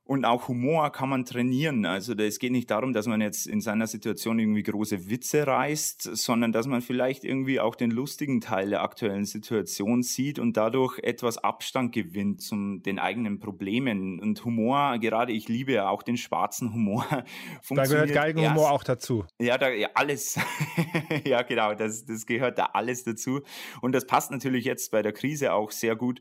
Und 0.09 0.25
auch 0.25 0.47
Humor 0.47 0.91
kann 0.91 1.07
man 1.07 1.23
trainieren. 1.23 1.85
Also 1.85 2.15
es 2.15 2.39
geht 2.39 2.51
nicht 2.51 2.71
darum, 2.71 2.93
dass 2.93 3.05
man 3.05 3.21
jetzt 3.21 3.45
in 3.45 3.61
seiner 3.61 3.85
Situation 3.85 4.39
irgendwie 4.39 4.63
große 4.63 5.07
Witze 5.07 5.45
reißt, 5.45 6.01
sondern 6.01 6.51
dass 6.51 6.65
man 6.65 6.81
vielleicht 6.81 7.23
irgendwie 7.23 7.59
auch 7.59 7.75
den 7.75 7.91
lustigen 7.91 8.41
Teil 8.41 8.71
der 8.71 8.81
aktuellen 8.81 9.25
Situation 9.25 10.01
sieht 10.01 10.39
und 10.39 10.57
dadurch 10.57 10.97
etwas 11.03 11.37
Abstand 11.37 11.93
gewinnt 11.93 12.41
zum 12.41 12.81
den 12.81 12.97
eigenen 12.97 13.39
Problemen. 13.39 14.19
Und 14.19 14.43
Humor, 14.45 14.97
gerade 14.97 15.31
ich 15.31 15.47
liebe 15.47 15.73
ja 15.73 15.89
auch 15.89 16.01
den 16.01 16.17
schwarzen 16.17 16.73
Humor. 16.73 17.05
Da 17.69 17.83
gehört 17.83 18.11
Geigenhumor 18.11 18.63
erst, 18.63 18.73
auch 18.73 18.83
dazu. 18.83 19.25
Ja, 19.39 19.59
da, 19.59 19.69
ja 19.69 19.89
alles. 19.93 20.39
ja, 21.23 21.43
genau, 21.43 21.75
das, 21.75 22.03
das 22.05 22.25
gehört 22.25 22.57
da 22.57 22.71
alles 22.73 23.03
dazu. 23.03 23.41
Und 23.79 23.93
das 23.93 24.07
passt 24.07 24.31
natürlich 24.31 24.65
jetzt 24.65 24.89
bei 24.89 25.03
der 25.03 25.13
Krise 25.13 25.53
auch 25.53 25.69
sehr 25.69 25.95
gut, 25.95 26.19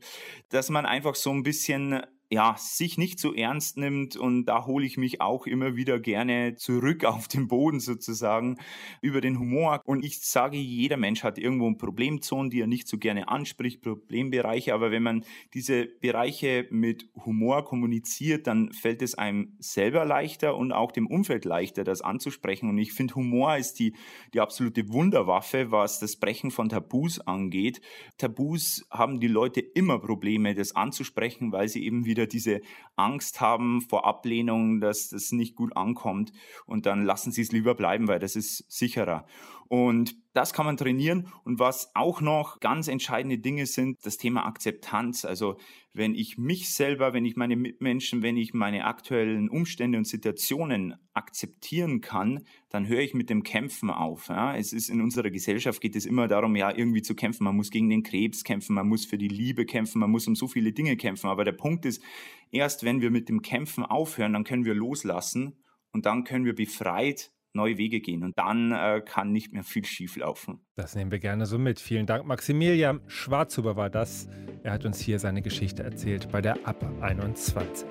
dass 0.49 0.69
man 0.69 0.85
einfach 0.85 1.15
so 1.15 1.31
ein 1.31 1.41
bisschen 1.41 2.03
ja, 2.31 2.55
sich 2.59 2.99
nicht 2.99 3.19
so 3.19 3.33
ernst 3.33 3.77
nimmt 3.77 4.15
und 4.15 4.45
da 4.45 4.67
hole 4.67 4.85
ich 4.85 4.97
mich 4.97 5.19
auch 5.19 5.47
immer 5.47 5.75
wieder 5.75 5.99
gerne 5.99 6.55
zurück 6.55 7.03
auf 7.05 7.27
den 7.27 7.47
Boden 7.47 7.79
sozusagen 7.79 8.57
über 9.01 9.19
den 9.19 9.39
Humor. 9.39 9.81
Und 9.85 10.05
ich 10.05 10.21
sage, 10.21 10.57
jeder 10.57 10.97
Mensch 10.97 11.23
hat 11.23 11.39
irgendwo 11.39 11.67
ein 11.67 11.77
Problemzonen, 11.77 12.51
die 12.51 12.61
er 12.61 12.67
nicht 12.67 12.87
so 12.87 12.97
gerne 12.97 13.29
anspricht, 13.29 13.81
Problembereiche, 13.81 14.75
aber 14.75 14.91
wenn 14.91 15.01
man 15.01 15.25
diese 15.55 15.87
Bereiche 16.01 16.67
mit 16.69 17.09
Humor 17.25 17.65
kommuniziert, 17.65 18.45
dann 18.45 18.71
fällt 18.73 19.01
es 19.01 19.15
einem 19.15 19.55
selber 19.59 20.05
leichter 20.05 20.55
und 20.55 20.71
auch 20.71 20.91
dem 20.91 21.07
Umfeld 21.07 21.45
leichter, 21.45 21.83
das 21.83 22.01
anzusprechen. 22.01 22.69
Und 22.69 22.77
ich 22.77 22.93
finde, 22.93 23.15
Humor 23.15 23.57
ist 23.57 23.79
die, 23.79 23.95
die 24.35 24.39
absolute 24.39 24.89
Wunderwaffe, 24.89 25.71
was 25.71 25.99
das 25.99 26.17
Brechen 26.17 26.51
von 26.51 26.69
Tabus 26.69 27.19
angeht. 27.19 27.81
Tabus 28.17 28.85
haben 28.91 29.19
die 29.19 29.27
Leute 29.27 29.61
immer 29.61 29.97
Probleme, 29.99 30.53
das 30.53 30.75
anzusprechen, 30.75 31.51
weil 31.51 31.67
sie 31.67 31.83
eben 31.83 32.05
wieder 32.05 32.18
wieder 32.19 32.27
diese 32.27 32.61
Angst 32.97 33.39
haben 33.39 33.81
vor 33.81 34.05
Ablehnung, 34.05 34.81
dass 34.81 35.09
das 35.09 35.31
nicht 35.31 35.55
gut 35.55 35.75
ankommt 35.77 36.33
und 36.65 36.85
dann 36.85 37.05
lassen 37.05 37.31
sie 37.31 37.41
es 37.41 37.51
lieber 37.51 37.75
bleiben, 37.75 38.07
weil 38.07 38.19
das 38.19 38.35
ist 38.35 38.69
sicherer. 38.69 39.25
Und 39.69 40.15
das 40.33 40.51
kann 40.51 40.65
man 40.65 40.77
trainieren. 40.77 41.31
Und 41.43 41.59
was 41.59 41.91
auch 41.93 42.21
noch 42.21 42.59
ganz 42.59 42.87
entscheidende 42.87 43.37
Dinge 43.37 43.67
sind, 43.67 43.99
das 44.03 44.17
Thema 44.17 44.47
Akzeptanz. 44.47 45.25
Also 45.25 45.57
wenn 45.93 46.15
ich 46.15 46.39
mich 46.39 46.73
selber, 46.73 47.13
wenn 47.13 47.23
ich 47.23 47.35
meine 47.35 47.55
Mitmenschen, 47.55 48.23
wenn 48.23 48.35
ich 48.35 48.55
meine 48.55 48.85
aktuellen 48.85 49.47
Umstände 49.47 49.99
und 49.99 50.05
Situationen 50.05 50.95
akzeptieren 51.13 52.01
kann, 52.01 52.45
dann 52.69 52.87
höre 52.87 53.01
ich 53.01 53.13
mit 53.13 53.29
dem 53.29 53.43
Kämpfen 53.43 53.91
auf. 53.91 54.29
Ja? 54.29 54.55
Es 54.55 54.73
ist 54.73 54.89
in 54.89 55.01
unserer 55.01 55.29
Gesellschaft 55.29 55.81
geht 55.81 55.95
es 55.95 56.07
immer 56.07 56.27
darum, 56.27 56.55
ja, 56.55 56.75
irgendwie 56.75 57.03
zu 57.03 57.13
kämpfen. 57.13 57.43
Man 57.43 57.55
muss 57.55 57.69
gegen 57.69 57.89
den 57.89 58.01
Krebs 58.01 58.43
kämpfen, 58.43 58.73
man 58.73 58.87
muss 58.87 59.05
für 59.05 59.19
die 59.19 59.27
Liebe 59.27 59.65
kämpfen, 59.67 59.99
man 59.99 60.09
muss 60.09 60.27
um 60.27 60.35
so 60.35 60.47
viele 60.47 60.73
Dinge 60.73 60.97
kämpfen. 60.97 61.27
Aber 61.27 61.45
der 61.45 61.51
Punkt 61.51 61.85
ist, 61.85 62.01
erst 62.49 62.83
wenn 62.83 63.01
wir 63.01 63.11
mit 63.11 63.29
dem 63.29 63.43
Kämpfen 63.43 63.83
aufhören, 63.83 64.33
dann 64.33 64.45
können 64.45 64.65
wir 64.65 64.73
loslassen 64.73 65.63
und 65.91 66.07
dann 66.07 66.23
können 66.23 66.45
wir 66.45 66.55
befreit 66.55 67.31
neue 67.53 67.77
Wege 67.77 67.99
gehen 67.99 68.23
und 68.23 68.37
dann 68.37 68.71
äh, 68.71 69.01
kann 69.05 69.31
nicht 69.31 69.53
mehr 69.53 69.63
viel 69.63 69.85
schief 69.85 70.15
laufen. 70.15 70.59
Das 70.75 70.95
nehmen 70.95 71.11
wir 71.11 71.19
gerne 71.19 71.45
so 71.45 71.57
mit. 71.57 71.79
Vielen 71.79 72.05
Dank. 72.05 72.25
Maximilian 72.25 73.01
Schwarzhuber 73.07 73.75
war 73.75 73.89
das. 73.89 74.27
Er 74.63 74.73
hat 74.73 74.85
uns 74.85 74.99
hier 74.99 75.19
seine 75.19 75.41
Geschichte 75.41 75.83
erzählt 75.83 76.31
bei 76.31 76.41
der 76.41 76.65
Ab 76.65 76.83
21. 77.01 77.87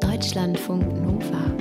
Deutschlandfunk 0.00 0.86
Nova. 1.02 1.52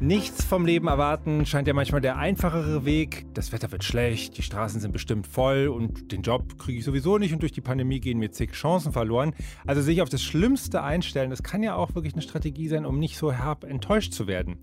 Nichts 0.00 0.44
vom 0.44 0.64
Leben 0.64 0.86
erwarten 0.86 1.44
scheint 1.44 1.66
ja 1.66 1.74
manchmal 1.74 2.00
der 2.00 2.18
einfachere 2.18 2.84
Weg. 2.84 3.26
Das 3.34 3.50
Wetter 3.50 3.72
wird 3.72 3.82
schlecht, 3.82 4.38
die 4.38 4.42
Straßen 4.42 4.80
sind 4.80 4.92
bestimmt 4.92 5.26
voll 5.26 5.66
und 5.66 6.12
den 6.12 6.22
Job 6.22 6.56
kriege 6.56 6.78
ich 6.78 6.84
sowieso 6.84 7.18
nicht 7.18 7.32
und 7.32 7.42
durch 7.42 7.50
die 7.50 7.60
Pandemie 7.60 7.98
gehen 7.98 8.20
mir 8.20 8.30
zig 8.30 8.52
Chancen 8.52 8.92
verloren. 8.92 9.34
Also 9.66 9.82
sich 9.82 10.00
auf 10.00 10.08
das 10.08 10.22
Schlimmste 10.22 10.84
einstellen, 10.84 11.30
das 11.30 11.42
kann 11.42 11.64
ja 11.64 11.74
auch 11.74 11.96
wirklich 11.96 12.12
eine 12.12 12.22
Strategie 12.22 12.68
sein, 12.68 12.86
um 12.86 13.00
nicht 13.00 13.18
so 13.18 13.32
herb 13.32 13.64
enttäuscht 13.64 14.12
zu 14.12 14.28
werden. 14.28 14.58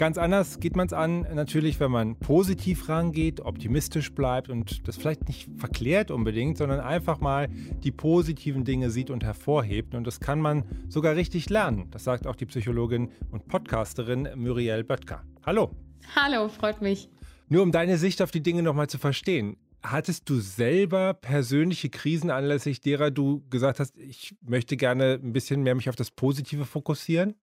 Ganz 0.00 0.16
anders 0.16 0.60
geht 0.60 0.76
man 0.76 0.86
es 0.86 0.94
an, 0.94 1.26
natürlich, 1.34 1.78
wenn 1.78 1.90
man 1.90 2.16
positiv 2.16 2.88
rangeht, 2.88 3.40
optimistisch 3.40 4.14
bleibt 4.14 4.48
und 4.48 4.88
das 4.88 4.96
vielleicht 4.96 5.28
nicht 5.28 5.50
verklärt 5.58 6.10
unbedingt, 6.10 6.56
sondern 6.56 6.80
einfach 6.80 7.20
mal 7.20 7.48
die 7.84 7.90
positiven 7.90 8.64
Dinge 8.64 8.88
sieht 8.88 9.10
und 9.10 9.22
hervorhebt. 9.22 9.94
Und 9.94 10.06
das 10.06 10.18
kann 10.18 10.40
man 10.40 10.64
sogar 10.88 11.16
richtig 11.16 11.50
lernen. 11.50 11.90
Das 11.90 12.04
sagt 12.04 12.26
auch 12.26 12.34
die 12.34 12.46
Psychologin 12.46 13.10
und 13.30 13.46
Podcasterin 13.46 14.26
Muriel 14.36 14.84
Böttger. 14.84 15.22
Hallo. 15.44 15.70
Hallo, 16.16 16.48
freut 16.48 16.80
mich. 16.80 17.10
Nur 17.50 17.62
um 17.62 17.70
deine 17.70 17.98
Sicht 17.98 18.22
auf 18.22 18.30
die 18.30 18.42
Dinge 18.42 18.62
nochmal 18.62 18.88
zu 18.88 18.96
verstehen. 18.96 19.58
Hattest 19.82 20.30
du 20.30 20.40
selber 20.40 21.12
persönliche 21.12 21.90
Krisen 21.90 22.30
anlässlich 22.30 22.80
derer 22.80 23.10
du 23.10 23.44
gesagt 23.50 23.80
hast, 23.80 23.98
ich 23.98 24.34
möchte 24.40 24.78
gerne 24.78 25.20
ein 25.22 25.34
bisschen 25.34 25.62
mehr 25.62 25.74
mich 25.74 25.90
auf 25.90 25.96
das 25.96 26.10
Positive 26.10 26.64
fokussieren? 26.64 27.34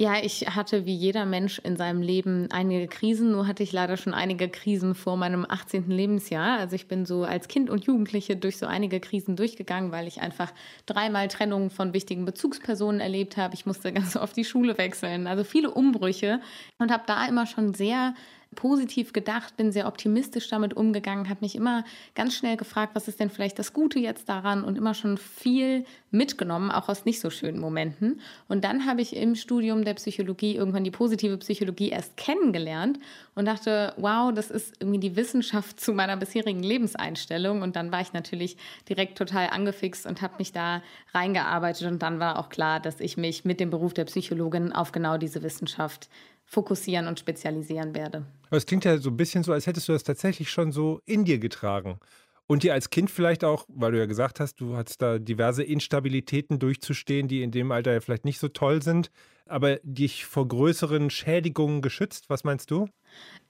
Ja, 0.00 0.14
ich 0.22 0.46
hatte 0.56 0.86
wie 0.86 0.94
jeder 0.94 1.26
Mensch 1.26 1.58
in 1.58 1.76
seinem 1.76 2.00
Leben 2.00 2.48
einige 2.50 2.88
Krisen. 2.88 3.32
Nur 3.32 3.46
hatte 3.46 3.62
ich 3.62 3.70
leider 3.70 3.98
schon 3.98 4.14
einige 4.14 4.48
Krisen 4.48 4.94
vor 4.94 5.18
meinem 5.18 5.44
18. 5.46 5.90
Lebensjahr. 5.90 6.58
Also 6.58 6.74
ich 6.74 6.88
bin 6.88 7.04
so 7.04 7.24
als 7.24 7.48
Kind 7.48 7.68
und 7.68 7.84
Jugendliche 7.84 8.34
durch 8.34 8.56
so 8.56 8.64
einige 8.64 8.98
Krisen 8.98 9.36
durchgegangen, 9.36 9.92
weil 9.92 10.08
ich 10.08 10.22
einfach 10.22 10.54
dreimal 10.86 11.28
Trennungen 11.28 11.68
von 11.68 11.92
wichtigen 11.92 12.24
Bezugspersonen 12.24 13.02
erlebt 13.02 13.36
habe. 13.36 13.52
Ich 13.52 13.66
musste 13.66 13.92
ganz 13.92 14.16
oft 14.16 14.34
die 14.38 14.46
Schule 14.46 14.78
wechseln. 14.78 15.26
Also 15.26 15.44
viele 15.44 15.70
Umbrüche 15.70 16.40
und 16.78 16.90
habe 16.90 17.02
da 17.06 17.26
immer 17.28 17.44
schon 17.44 17.74
sehr 17.74 18.14
positiv 18.56 19.12
gedacht, 19.12 19.56
bin 19.56 19.70
sehr 19.70 19.86
optimistisch 19.86 20.48
damit 20.48 20.74
umgegangen, 20.74 21.28
habe 21.28 21.40
mich 21.42 21.54
immer 21.54 21.84
ganz 22.16 22.34
schnell 22.34 22.56
gefragt, 22.56 22.94
was 22.94 23.06
ist 23.06 23.20
denn 23.20 23.30
vielleicht 23.30 23.58
das 23.60 23.72
Gute 23.72 24.00
jetzt 24.00 24.28
daran 24.28 24.64
und 24.64 24.76
immer 24.76 24.92
schon 24.94 25.18
viel 25.18 25.84
mitgenommen, 26.10 26.72
auch 26.72 26.88
aus 26.88 27.04
nicht 27.04 27.20
so 27.20 27.30
schönen 27.30 27.60
Momenten. 27.60 28.20
Und 28.48 28.64
dann 28.64 28.86
habe 28.86 29.02
ich 29.02 29.14
im 29.14 29.36
Studium 29.36 29.84
der 29.84 29.94
Psychologie 29.94 30.56
irgendwann 30.56 30.82
die 30.82 30.90
positive 30.90 31.38
Psychologie 31.38 31.90
erst 31.90 32.16
kennengelernt 32.16 32.98
und 33.36 33.44
dachte, 33.44 33.94
wow, 33.96 34.32
das 34.34 34.50
ist 34.50 34.74
irgendwie 34.80 34.98
die 34.98 35.14
Wissenschaft 35.14 35.78
zu 35.78 35.92
meiner 35.92 36.16
bisherigen 36.16 36.62
Lebenseinstellung. 36.62 37.62
Und 37.62 37.76
dann 37.76 37.92
war 37.92 38.00
ich 38.00 38.12
natürlich 38.12 38.56
direkt 38.88 39.16
total 39.16 39.50
angefixt 39.50 40.06
und 40.06 40.22
habe 40.22 40.34
mich 40.38 40.52
da 40.52 40.82
reingearbeitet. 41.14 41.86
Und 41.86 42.02
dann 42.02 42.18
war 42.18 42.38
auch 42.38 42.48
klar, 42.48 42.80
dass 42.80 42.98
ich 42.98 43.16
mich 43.16 43.44
mit 43.44 43.60
dem 43.60 43.70
Beruf 43.70 43.94
der 43.94 44.06
Psychologin 44.06 44.72
auf 44.72 44.90
genau 44.90 45.18
diese 45.18 45.44
Wissenschaft 45.44 46.08
fokussieren 46.44 47.06
und 47.06 47.20
spezialisieren 47.20 47.94
werde. 47.94 48.26
Aber 48.50 48.56
es 48.58 48.66
klingt 48.66 48.84
ja 48.84 48.98
so 48.98 49.10
ein 49.10 49.16
bisschen 49.16 49.44
so, 49.44 49.52
als 49.52 49.66
hättest 49.66 49.88
du 49.88 49.92
das 49.92 50.02
tatsächlich 50.02 50.50
schon 50.50 50.72
so 50.72 51.00
in 51.06 51.24
dir 51.24 51.38
getragen. 51.38 51.98
Und 52.46 52.64
dir 52.64 52.72
als 52.74 52.90
Kind 52.90 53.10
vielleicht 53.10 53.44
auch, 53.44 53.64
weil 53.68 53.92
du 53.92 53.98
ja 53.98 54.06
gesagt 54.06 54.40
hast, 54.40 54.60
du 54.60 54.76
hattest 54.76 55.00
da 55.02 55.20
diverse 55.20 55.62
Instabilitäten 55.62 56.58
durchzustehen, 56.58 57.28
die 57.28 57.42
in 57.42 57.52
dem 57.52 57.70
Alter 57.70 57.92
ja 57.92 58.00
vielleicht 58.00 58.24
nicht 58.24 58.40
so 58.40 58.48
toll 58.48 58.82
sind, 58.82 59.10
aber 59.46 59.78
dich 59.84 60.26
vor 60.26 60.48
größeren 60.48 61.10
Schädigungen 61.10 61.80
geschützt. 61.80 62.28
Was 62.28 62.42
meinst 62.42 62.72
du? 62.72 62.88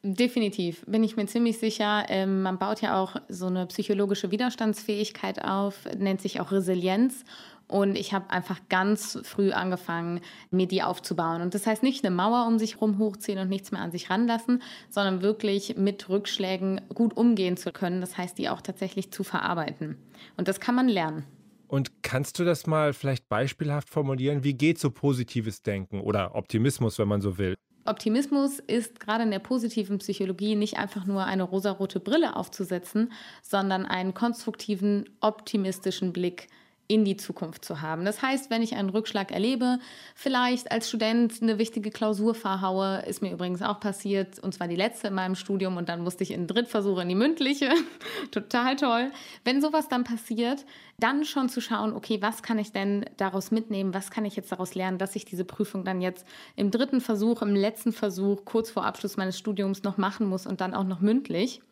Definitiv, 0.03 0.83
bin 0.87 1.05
ich 1.05 1.17
mir 1.17 1.27
ziemlich 1.27 1.59
sicher. 1.59 2.05
Ähm, 2.09 2.41
man 2.41 2.59
baut 2.59 2.81
ja 2.81 2.99
auch 2.99 3.17
so 3.29 3.47
eine 3.47 3.67
psychologische 3.67 4.31
Widerstandsfähigkeit 4.31 5.45
auf, 5.45 5.87
nennt 5.99 6.23
sich 6.23 6.41
auch 6.41 6.53
Resilienz. 6.53 7.25
Und 7.69 7.97
ich 7.97 8.13
habe 8.13 8.31
einfach 8.31 8.59
ganz 8.69 9.19
früh 9.23 9.53
angefangen, 9.53 10.23
mir 10.51 10.67
die 10.67 10.83
aufzubauen. 10.83 11.41
Und 11.41 11.55
das 11.55 11.67
heißt 11.67 11.83
nicht 11.85 12.05
eine 12.05 12.15
Mauer 12.15 12.47
um 12.49 12.59
sich 12.59 12.77
herum 12.77 12.99
hochziehen 12.99 13.39
und 13.39 13.49
nichts 13.49 13.71
mehr 13.71 13.81
an 13.81 13.93
sich 13.93 14.11
ranlassen, 14.11 14.63
sondern 14.89 15.23
wirklich 15.23 15.77
mit 15.77 16.09
Rückschlägen 16.09 16.81
gut 16.93 17.17
umgehen 17.17 17.57
zu 17.57 17.71
können. 17.71 18.01
Das 18.01 18.19
heißt, 18.19 18.39
die 18.39 18.49
auch 18.49 18.61
tatsächlich 18.61 19.13
zu 19.13 19.23
verarbeiten. 19.23 19.99
Und 20.37 20.49
das 20.49 20.59
kann 20.59 20.75
man 20.75 20.89
lernen. 20.89 21.25
Und 21.69 22.03
kannst 22.03 22.41
du 22.41 22.45
das 22.45 22.67
mal 22.67 22.93
vielleicht 22.93 23.29
beispielhaft 23.29 23.91
formulieren? 23.91 24.43
Wie 24.43 24.55
geht 24.55 24.81
so 24.81 24.91
positives 24.91 25.63
Denken 25.63 26.01
oder 26.01 26.35
Optimismus, 26.35 26.99
wenn 26.99 27.07
man 27.07 27.21
so 27.21 27.39
will? 27.39 27.55
Optimismus 27.91 28.61
ist 28.61 29.01
gerade 29.01 29.25
in 29.25 29.31
der 29.31 29.41
positiven 29.41 29.99
Psychologie 29.99 30.55
nicht 30.55 30.79
einfach 30.79 31.07
nur 31.07 31.25
eine 31.25 31.43
rosarote 31.43 31.99
Brille 31.99 32.37
aufzusetzen, 32.37 33.13
sondern 33.43 33.85
einen 33.85 34.15
konstruktiven, 34.15 35.11
optimistischen 35.21 36.13
Blick 36.13 36.49
in 36.91 37.05
die 37.05 37.17
Zukunft 37.17 37.65
zu 37.65 37.83
haben. 37.83 38.05
Das 38.05 38.21
heißt, 38.21 38.51
wenn 38.51 38.63
ich 38.63 38.75
einen 38.75 38.91
Rückschlag 38.91 39.31
erlebe, 39.31 39.79
vielleicht 40.17 40.73
als 40.73 40.89
Student 40.89 41.41
eine 41.41 41.57
wichtige 41.57 41.93
Klausur 41.93 42.35
verhaue, 42.35 43.05
ist 43.07 43.23
mir 43.23 43.31
übrigens 43.31 43.63
auch 43.63 43.79
passiert, 43.79 44.41
und 44.41 44.53
zwar 44.53 44.67
die 44.67 44.75
letzte 44.75 45.07
in 45.07 45.15
meinem 45.15 45.37
Studium, 45.37 45.77
und 45.77 45.89
dann 45.89 46.03
musste 46.03 46.25
ich 46.25 46.33
in 46.33 46.49
Drittversuch 46.49 46.99
in 46.99 47.09
die 47.09 47.15
mündliche. 47.15 47.71
Total 48.33 48.75
toll. 48.75 49.13
Wenn 49.45 49.63
sowas 49.63 49.89
dann 49.89 50.03
passiert, 50.03 50.67
dann 50.99 51.25
schon 51.25 51.49
zu 51.49 51.61
schauen, 51.61 51.93
okay, 51.93 52.21
was 52.23 52.43
kann 52.43 52.59
ich 52.59 52.73
denn 52.73 53.05
daraus 53.19 53.53
mitnehmen? 53.53 53.95
Was 53.95 54.11
kann 54.11 54.25
ich 54.25 54.35
jetzt 54.35 54.51
daraus 54.51 54.75
lernen, 54.75 54.99
dass 54.99 55.15
ich 55.15 55.25
diese 55.25 55.45
Prüfung 55.45 55.85
dann 55.85 56.01
jetzt 56.01 56.27
im 56.57 56.73
dritten 56.73 57.01
Versuch, 57.01 57.41
im 57.41 57.55
letzten 57.55 57.93
Versuch, 57.93 58.45
kurz 58.45 58.69
vor 58.69 58.85
Abschluss 58.85 59.17
meines 59.17 59.39
Studiums 59.39 59.85
noch 59.85 59.97
machen 59.97 60.27
muss 60.27 60.45
und 60.45 60.61
dann 60.61 60.75
auch 60.75 60.83
noch 60.83 61.01
mündlich? 61.01 61.63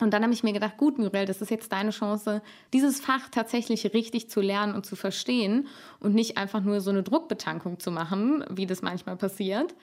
Und 0.00 0.12
dann 0.12 0.24
habe 0.24 0.32
ich 0.32 0.42
mir 0.42 0.52
gedacht, 0.52 0.76
gut, 0.76 0.98
Muriel, 0.98 1.24
das 1.24 1.40
ist 1.40 1.50
jetzt 1.50 1.70
deine 1.70 1.90
Chance, 1.90 2.42
dieses 2.72 3.00
Fach 3.00 3.28
tatsächlich 3.30 3.94
richtig 3.94 4.28
zu 4.28 4.40
lernen 4.40 4.74
und 4.74 4.84
zu 4.84 4.96
verstehen 4.96 5.68
und 6.00 6.14
nicht 6.14 6.36
einfach 6.36 6.62
nur 6.62 6.80
so 6.80 6.90
eine 6.90 7.04
Druckbetankung 7.04 7.78
zu 7.78 7.92
machen, 7.92 8.44
wie 8.50 8.66
das 8.66 8.82
manchmal 8.82 9.16
passiert. 9.16 9.74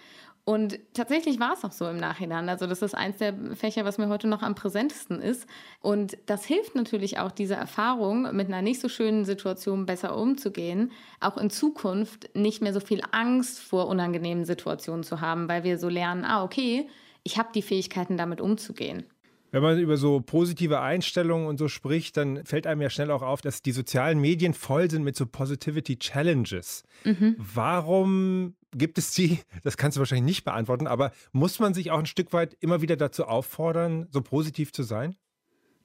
Und 0.44 0.80
tatsächlich 0.94 1.40
war 1.40 1.54
es 1.54 1.64
auch 1.64 1.72
so 1.72 1.88
im 1.88 1.98
Nachhinein. 1.98 2.50
Also 2.50 2.66
das 2.66 2.82
ist 2.82 2.96
eins 2.96 3.18
der 3.18 3.34
Fächer, 3.56 3.86
was 3.86 4.00
mir 4.00 4.10
heute 4.10 4.28
noch 4.28 4.42
am 4.42 4.56
präsentesten 4.56 5.22
ist. 5.22 5.48
Und 5.82 6.18
das 6.26 6.46
hilft 6.46 6.76
natürlich 6.76 7.20
auch, 7.20 7.32
diese 7.32 7.54
Erfahrung 7.54 8.36
mit 8.36 8.48
einer 8.48 8.64
nicht 8.64 8.82
so 8.82 8.90
schönen 8.90 9.24
Situation 9.24 9.86
besser 9.86 10.18
umzugehen, 10.18 10.92
auch 11.20 11.38
in 11.38 11.52
Zukunft 11.52 12.36
nicht 12.36 12.62
mehr 12.62 12.74
so 12.74 12.80
viel 12.80 13.02
Angst 13.12 13.60
vor 13.60 13.88
unangenehmen 13.88 14.44
Situationen 14.44 15.04
zu 15.04 15.22
haben, 15.22 15.48
weil 15.48 15.64
wir 15.64 15.78
so 15.78 15.90
lernen, 15.90 16.26
ah, 16.26 16.44
okay, 16.44 16.90
ich 17.24 17.38
habe 17.38 17.50
die 17.54 17.62
Fähigkeiten, 17.62 18.18
damit 18.18 18.42
umzugehen. 18.42 19.06
Wenn 19.52 19.62
man 19.62 19.80
über 19.80 19.98
so 19.98 20.22
positive 20.22 20.80
Einstellungen 20.80 21.48
und 21.48 21.58
so 21.58 21.68
spricht, 21.68 22.16
dann 22.16 22.46
fällt 22.46 22.66
einem 22.66 22.82
ja 22.82 22.90
schnell 22.90 23.12
auch 23.12 23.22
auf, 23.22 23.42
dass 23.42 23.62
die 23.62 23.74
sozialen 23.74 24.20
Medien 24.20 24.54
voll 24.54 24.90
sind 24.90 25.04
mit 25.04 25.18
so 25.18 25.26
Positivity 25.26 26.00
Challenges. 26.00 26.84
Mhm. 27.04 27.36
Warum 27.38 28.56
gibt 28.72 28.98
es 28.98 29.12
die? 29.12 29.40
Das 29.64 29.76
kannst 29.76 29.98
du 29.98 30.00
wahrscheinlich 30.00 30.26
nicht 30.26 30.46
beantworten, 30.46 30.88
aber 30.88 31.12
muss 31.34 31.60
man 31.60 31.74
sich 31.74 31.92
auch 31.92 32.00
ein 32.00 32.06
Stück 32.06 32.32
weit 32.32 32.56
immer 32.62 32.82
wieder 32.82 32.96
dazu 32.96 33.26
auffordern, 33.26 34.08
so 34.10 34.22
positiv 34.22 34.72
zu 34.72 34.84
sein? 34.84 35.16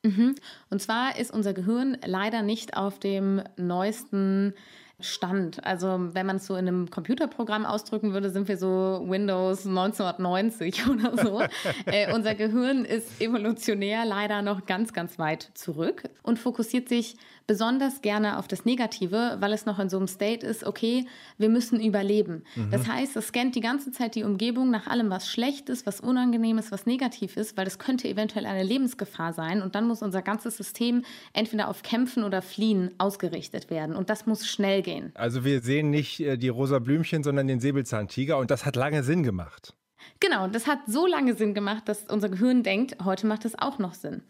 Mhm. 0.04 0.36
Und 0.70 0.80
zwar 0.80 1.18
ist 1.18 1.32
unser 1.32 1.52
Gehirn 1.52 1.98
leider 2.04 2.42
nicht 2.42 2.76
auf 2.76 3.00
dem 3.00 3.42
neuesten 3.56 4.54
Stand. 4.98 5.62
Also 5.64 6.08
wenn 6.14 6.24
man 6.24 6.36
es 6.36 6.46
so 6.46 6.54
in 6.56 6.66
einem 6.66 6.90
Computerprogramm 6.90 7.66
ausdrücken 7.66 8.14
würde, 8.14 8.30
sind 8.30 8.48
wir 8.48 8.56
so 8.56 9.04
Windows 9.06 9.66
1990 9.66 10.88
oder 10.88 11.16
so. 11.22 11.42
äh, 11.84 12.14
unser 12.14 12.34
Gehirn 12.34 12.86
ist 12.86 13.20
evolutionär 13.20 14.06
leider 14.06 14.40
noch 14.40 14.64
ganz, 14.64 14.94
ganz 14.94 15.18
weit 15.18 15.50
zurück 15.54 16.04
und 16.22 16.38
fokussiert 16.38 16.88
sich 16.88 17.16
besonders 17.46 18.02
gerne 18.02 18.38
auf 18.38 18.48
das 18.48 18.64
Negative, 18.64 19.36
weil 19.38 19.52
es 19.52 19.66
noch 19.66 19.78
in 19.78 19.88
so 19.88 19.98
einem 19.98 20.08
State 20.08 20.44
ist, 20.44 20.64
okay, 20.64 21.06
wir 21.38 21.48
müssen 21.48 21.80
überleben. 21.80 22.42
Mhm. 22.56 22.70
Das 22.70 22.88
heißt, 22.88 23.16
es 23.16 23.28
scannt 23.28 23.54
die 23.54 23.60
ganze 23.60 23.92
Zeit 23.92 24.14
die 24.14 24.24
Umgebung 24.24 24.70
nach 24.70 24.86
allem, 24.86 25.10
was 25.10 25.30
schlecht 25.30 25.68
ist, 25.68 25.86
was 25.86 26.00
unangenehm 26.00 26.58
ist, 26.58 26.72
was 26.72 26.86
negativ 26.86 27.36
ist, 27.36 27.56
weil 27.56 27.66
es 27.66 27.78
könnte 27.78 28.08
eventuell 28.08 28.46
eine 28.46 28.64
Lebensgefahr 28.64 29.32
sein 29.32 29.62
und 29.62 29.74
dann 29.74 29.86
muss 29.86 30.02
unser 30.02 30.22
ganzes 30.22 30.56
System 30.56 31.04
entweder 31.34 31.68
auf 31.68 31.82
Kämpfen 31.82 32.24
oder 32.24 32.42
Fliehen 32.42 32.90
ausgerichtet 32.98 33.70
werden 33.70 33.94
und 33.94 34.10
das 34.10 34.26
muss 34.26 34.46
schnell 34.46 34.82
gehen. 34.86 35.12
Also 35.14 35.44
wir 35.44 35.60
sehen 35.60 35.90
nicht 35.90 36.20
äh, 36.20 36.38
die 36.38 36.48
rosa 36.48 36.78
Blümchen, 36.78 37.22
sondern 37.22 37.46
den 37.46 37.60
Säbelzahntiger 37.60 38.38
und 38.38 38.50
das 38.50 38.64
hat 38.64 38.76
lange 38.76 39.02
Sinn 39.02 39.22
gemacht. 39.22 39.74
Genau, 40.20 40.48
das 40.48 40.66
hat 40.66 40.78
so 40.86 41.06
lange 41.06 41.34
Sinn 41.34 41.52
gemacht, 41.52 41.88
dass 41.88 42.04
unser 42.04 42.30
Gehirn 42.30 42.62
denkt, 42.62 43.04
heute 43.04 43.26
macht 43.26 43.44
es 43.44 43.58
auch 43.58 43.78
noch 43.78 43.92
Sinn. 43.92 44.22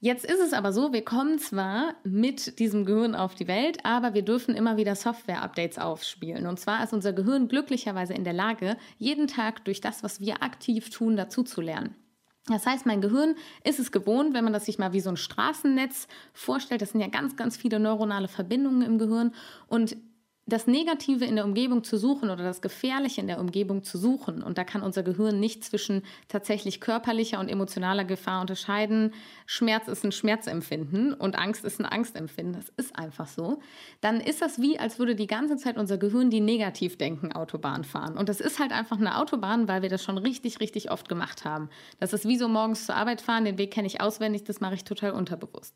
Jetzt 0.00 0.24
ist 0.24 0.40
es 0.40 0.52
aber 0.52 0.72
so, 0.72 0.92
wir 0.92 1.04
kommen 1.04 1.38
zwar 1.38 1.94
mit 2.04 2.58
diesem 2.58 2.84
Gehirn 2.84 3.14
auf 3.14 3.34
die 3.34 3.48
Welt, 3.48 3.78
aber 3.84 4.12
wir 4.14 4.22
dürfen 4.22 4.54
immer 4.54 4.76
wieder 4.76 4.94
Software-Updates 4.94 5.78
aufspielen. 5.78 6.46
Und 6.46 6.60
zwar 6.60 6.84
ist 6.84 6.92
unser 6.92 7.12
Gehirn 7.12 7.48
glücklicherweise 7.48 8.12
in 8.12 8.24
der 8.24 8.34
Lage, 8.34 8.76
jeden 8.98 9.26
Tag 9.26 9.64
durch 9.64 9.80
das, 9.80 10.02
was 10.02 10.20
wir 10.20 10.42
aktiv 10.42 10.90
tun, 10.90 11.16
dazuzulernen. 11.16 11.94
Das 12.48 12.64
heißt, 12.64 12.86
mein 12.86 13.00
Gehirn 13.00 13.34
ist 13.64 13.80
es 13.80 13.90
gewohnt, 13.90 14.32
wenn 14.32 14.44
man 14.44 14.52
das 14.52 14.66
sich 14.66 14.78
mal 14.78 14.92
wie 14.92 15.00
so 15.00 15.10
ein 15.10 15.16
Straßennetz 15.16 16.06
vorstellt, 16.32 16.80
das 16.80 16.90
sind 16.90 17.00
ja 17.00 17.08
ganz, 17.08 17.36
ganz 17.36 17.56
viele 17.56 17.80
neuronale 17.80 18.28
Verbindungen 18.28 18.82
im 18.82 18.98
Gehirn 18.98 19.32
und 19.66 19.96
das 20.48 20.68
Negative 20.68 21.24
in 21.24 21.34
der 21.34 21.44
Umgebung 21.44 21.82
zu 21.82 21.96
suchen 21.96 22.30
oder 22.30 22.44
das 22.44 22.62
Gefährliche 22.62 23.20
in 23.20 23.26
der 23.26 23.40
Umgebung 23.40 23.82
zu 23.82 23.98
suchen. 23.98 24.44
Und 24.44 24.58
da 24.58 24.64
kann 24.64 24.82
unser 24.82 25.02
Gehirn 25.02 25.40
nicht 25.40 25.64
zwischen 25.64 26.02
tatsächlich 26.28 26.80
körperlicher 26.80 27.40
und 27.40 27.48
emotionaler 27.48 28.04
Gefahr 28.04 28.40
unterscheiden. 28.40 29.12
Schmerz 29.46 29.88
ist 29.88 30.04
ein 30.04 30.12
Schmerzempfinden 30.12 31.14
und 31.14 31.36
Angst 31.36 31.64
ist 31.64 31.80
ein 31.80 31.84
Angstempfinden. 31.84 32.54
Das 32.54 32.72
ist 32.76 32.96
einfach 32.96 33.26
so. 33.26 33.58
Dann 34.00 34.20
ist 34.20 34.40
das 34.40 34.60
wie, 34.60 34.78
als 34.78 35.00
würde 35.00 35.16
die 35.16 35.26
ganze 35.26 35.56
Zeit 35.56 35.76
unser 35.76 35.98
Gehirn 35.98 36.30
die 36.30 36.40
Negativdenken-Autobahn 36.40 37.82
fahren. 37.82 38.16
Und 38.16 38.28
das 38.28 38.40
ist 38.40 38.60
halt 38.60 38.70
einfach 38.70 39.00
eine 39.00 39.18
Autobahn, 39.18 39.66
weil 39.66 39.82
wir 39.82 39.88
das 39.88 40.04
schon 40.04 40.16
richtig, 40.16 40.60
richtig 40.60 40.92
oft 40.92 41.08
gemacht 41.08 41.44
haben. 41.44 41.70
Das 41.98 42.12
ist 42.12 42.28
wie 42.28 42.38
so 42.38 42.46
morgens 42.46 42.86
zur 42.86 42.94
Arbeit 42.94 43.20
fahren. 43.20 43.44
Den 43.44 43.58
Weg 43.58 43.72
kenne 43.72 43.88
ich 43.88 44.00
auswendig. 44.00 44.44
Das 44.44 44.60
mache 44.60 44.74
ich 44.74 44.84
total 44.84 45.10
unterbewusst. 45.10 45.74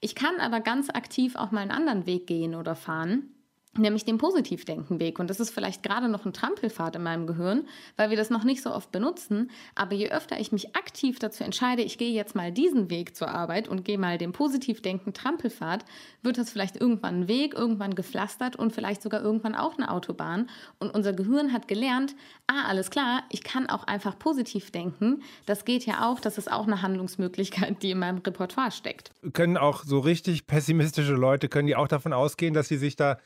Ich 0.00 0.14
kann 0.14 0.38
aber 0.38 0.60
ganz 0.60 0.90
aktiv 0.90 1.34
auch 1.34 1.50
mal 1.50 1.60
einen 1.60 1.70
anderen 1.70 2.04
Weg 2.04 2.26
gehen 2.26 2.54
oder 2.54 2.74
fahren 2.74 3.30
nämlich 3.76 4.04
den 4.04 4.18
Positivdenkenweg. 4.18 5.18
Und 5.18 5.30
das 5.30 5.40
ist 5.40 5.50
vielleicht 5.50 5.82
gerade 5.82 6.08
noch 6.08 6.26
ein 6.26 6.32
Trampelfahrt 6.32 6.96
in 6.96 7.02
meinem 7.02 7.26
Gehirn, 7.26 7.66
weil 7.96 8.10
wir 8.10 8.16
das 8.16 8.28
noch 8.28 8.44
nicht 8.44 8.62
so 8.62 8.72
oft 8.72 8.92
benutzen. 8.92 9.50
Aber 9.74 9.94
je 9.94 10.10
öfter 10.10 10.38
ich 10.38 10.52
mich 10.52 10.76
aktiv 10.76 11.18
dazu 11.18 11.42
entscheide, 11.42 11.82
ich 11.82 11.96
gehe 11.96 12.12
jetzt 12.12 12.34
mal 12.34 12.52
diesen 12.52 12.90
Weg 12.90 13.16
zur 13.16 13.28
Arbeit 13.28 13.68
und 13.68 13.84
gehe 13.84 13.98
mal 13.98 14.18
den 14.18 14.32
Positivdenken 14.32 15.14
Trampelfahrt, 15.14 15.84
wird 16.22 16.36
das 16.36 16.50
vielleicht 16.50 16.76
irgendwann 16.76 17.22
ein 17.22 17.28
Weg, 17.28 17.54
irgendwann 17.54 17.94
gepflastert 17.94 18.56
und 18.56 18.72
vielleicht 18.72 19.02
sogar 19.02 19.22
irgendwann 19.22 19.54
auch 19.54 19.78
eine 19.78 19.90
Autobahn. 19.90 20.50
Und 20.78 20.90
unser 20.94 21.14
Gehirn 21.14 21.52
hat 21.52 21.66
gelernt, 21.66 22.14
ah, 22.46 22.64
alles 22.68 22.90
klar, 22.90 23.22
ich 23.30 23.42
kann 23.42 23.68
auch 23.68 23.84
einfach 23.84 24.18
positiv 24.18 24.70
denken. 24.70 25.22
Das 25.46 25.64
geht 25.64 25.86
ja 25.86 26.10
auch, 26.10 26.20
das 26.20 26.36
ist 26.36 26.52
auch 26.52 26.66
eine 26.66 26.82
Handlungsmöglichkeit, 26.82 27.82
die 27.82 27.92
in 27.92 27.98
meinem 27.98 28.18
Repertoire 28.18 28.70
steckt. 28.70 29.12
Können 29.32 29.56
auch 29.56 29.84
so 29.84 29.98
richtig 29.98 30.46
pessimistische 30.46 31.14
Leute, 31.14 31.48
können 31.48 31.68
die 31.68 31.76
auch 31.76 31.88
davon 31.88 32.12
ausgehen, 32.12 32.52
dass 32.52 32.68
sie 32.68 32.76
sich 32.76 32.96
da 32.96 33.18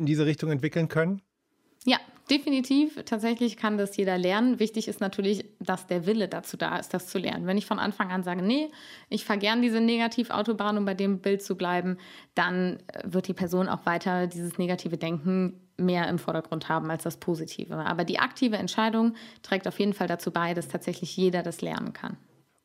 in 0.00 0.06
diese 0.06 0.26
Richtung 0.26 0.50
entwickeln 0.50 0.88
können? 0.88 1.22
Ja, 1.84 1.98
definitiv. 2.28 3.02
Tatsächlich 3.04 3.56
kann 3.56 3.78
das 3.78 3.96
jeder 3.96 4.18
lernen. 4.18 4.58
Wichtig 4.58 4.88
ist 4.88 5.00
natürlich, 5.00 5.44
dass 5.60 5.86
der 5.86 6.06
Wille 6.06 6.28
dazu 6.28 6.56
da 6.56 6.76
ist, 6.76 6.92
das 6.92 7.06
zu 7.06 7.18
lernen. 7.18 7.46
Wenn 7.46 7.56
ich 7.56 7.66
von 7.66 7.78
Anfang 7.78 8.10
an 8.10 8.22
sage, 8.22 8.42
nee, 8.42 8.68
ich 9.08 9.24
fahre 9.24 9.38
gern 9.38 9.62
diese 9.62 9.80
Negativautobahn, 9.80 10.76
um 10.76 10.84
bei 10.84 10.94
dem 10.94 11.20
Bild 11.20 11.42
zu 11.42 11.56
bleiben, 11.56 11.96
dann 12.34 12.78
wird 13.04 13.28
die 13.28 13.34
Person 13.34 13.68
auch 13.68 13.86
weiter 13.86 14.26
dieses 14.26 14.58
negative 14.58 14.98
Denken 14.98 15.60
mehr 15.76 16.08
im 16.08 16.18
Vordergrund 16.18 16.68
haben 16.68 16.90
als 16.90 17.04
das 17.04 17.16
Positive. 17.16 17.74
Aber 17.76 18.04
die 18.04 18.18
aktive 18.18 18.56
Entscheidung 18.56 19.14
trägt 19.42 19.66
auf 19.66 19.78
jeden 19.78 19.94
Fall 19.94 20.08
dazu 20.08 20.30
bei, 20.30 20.52
dass 20.52 20.68
tatsächlich 20.68 21.16
jeder 21.16 21.42
das 21.42 21.62
lernen 21.62 21.94
kann. 21.94 22.18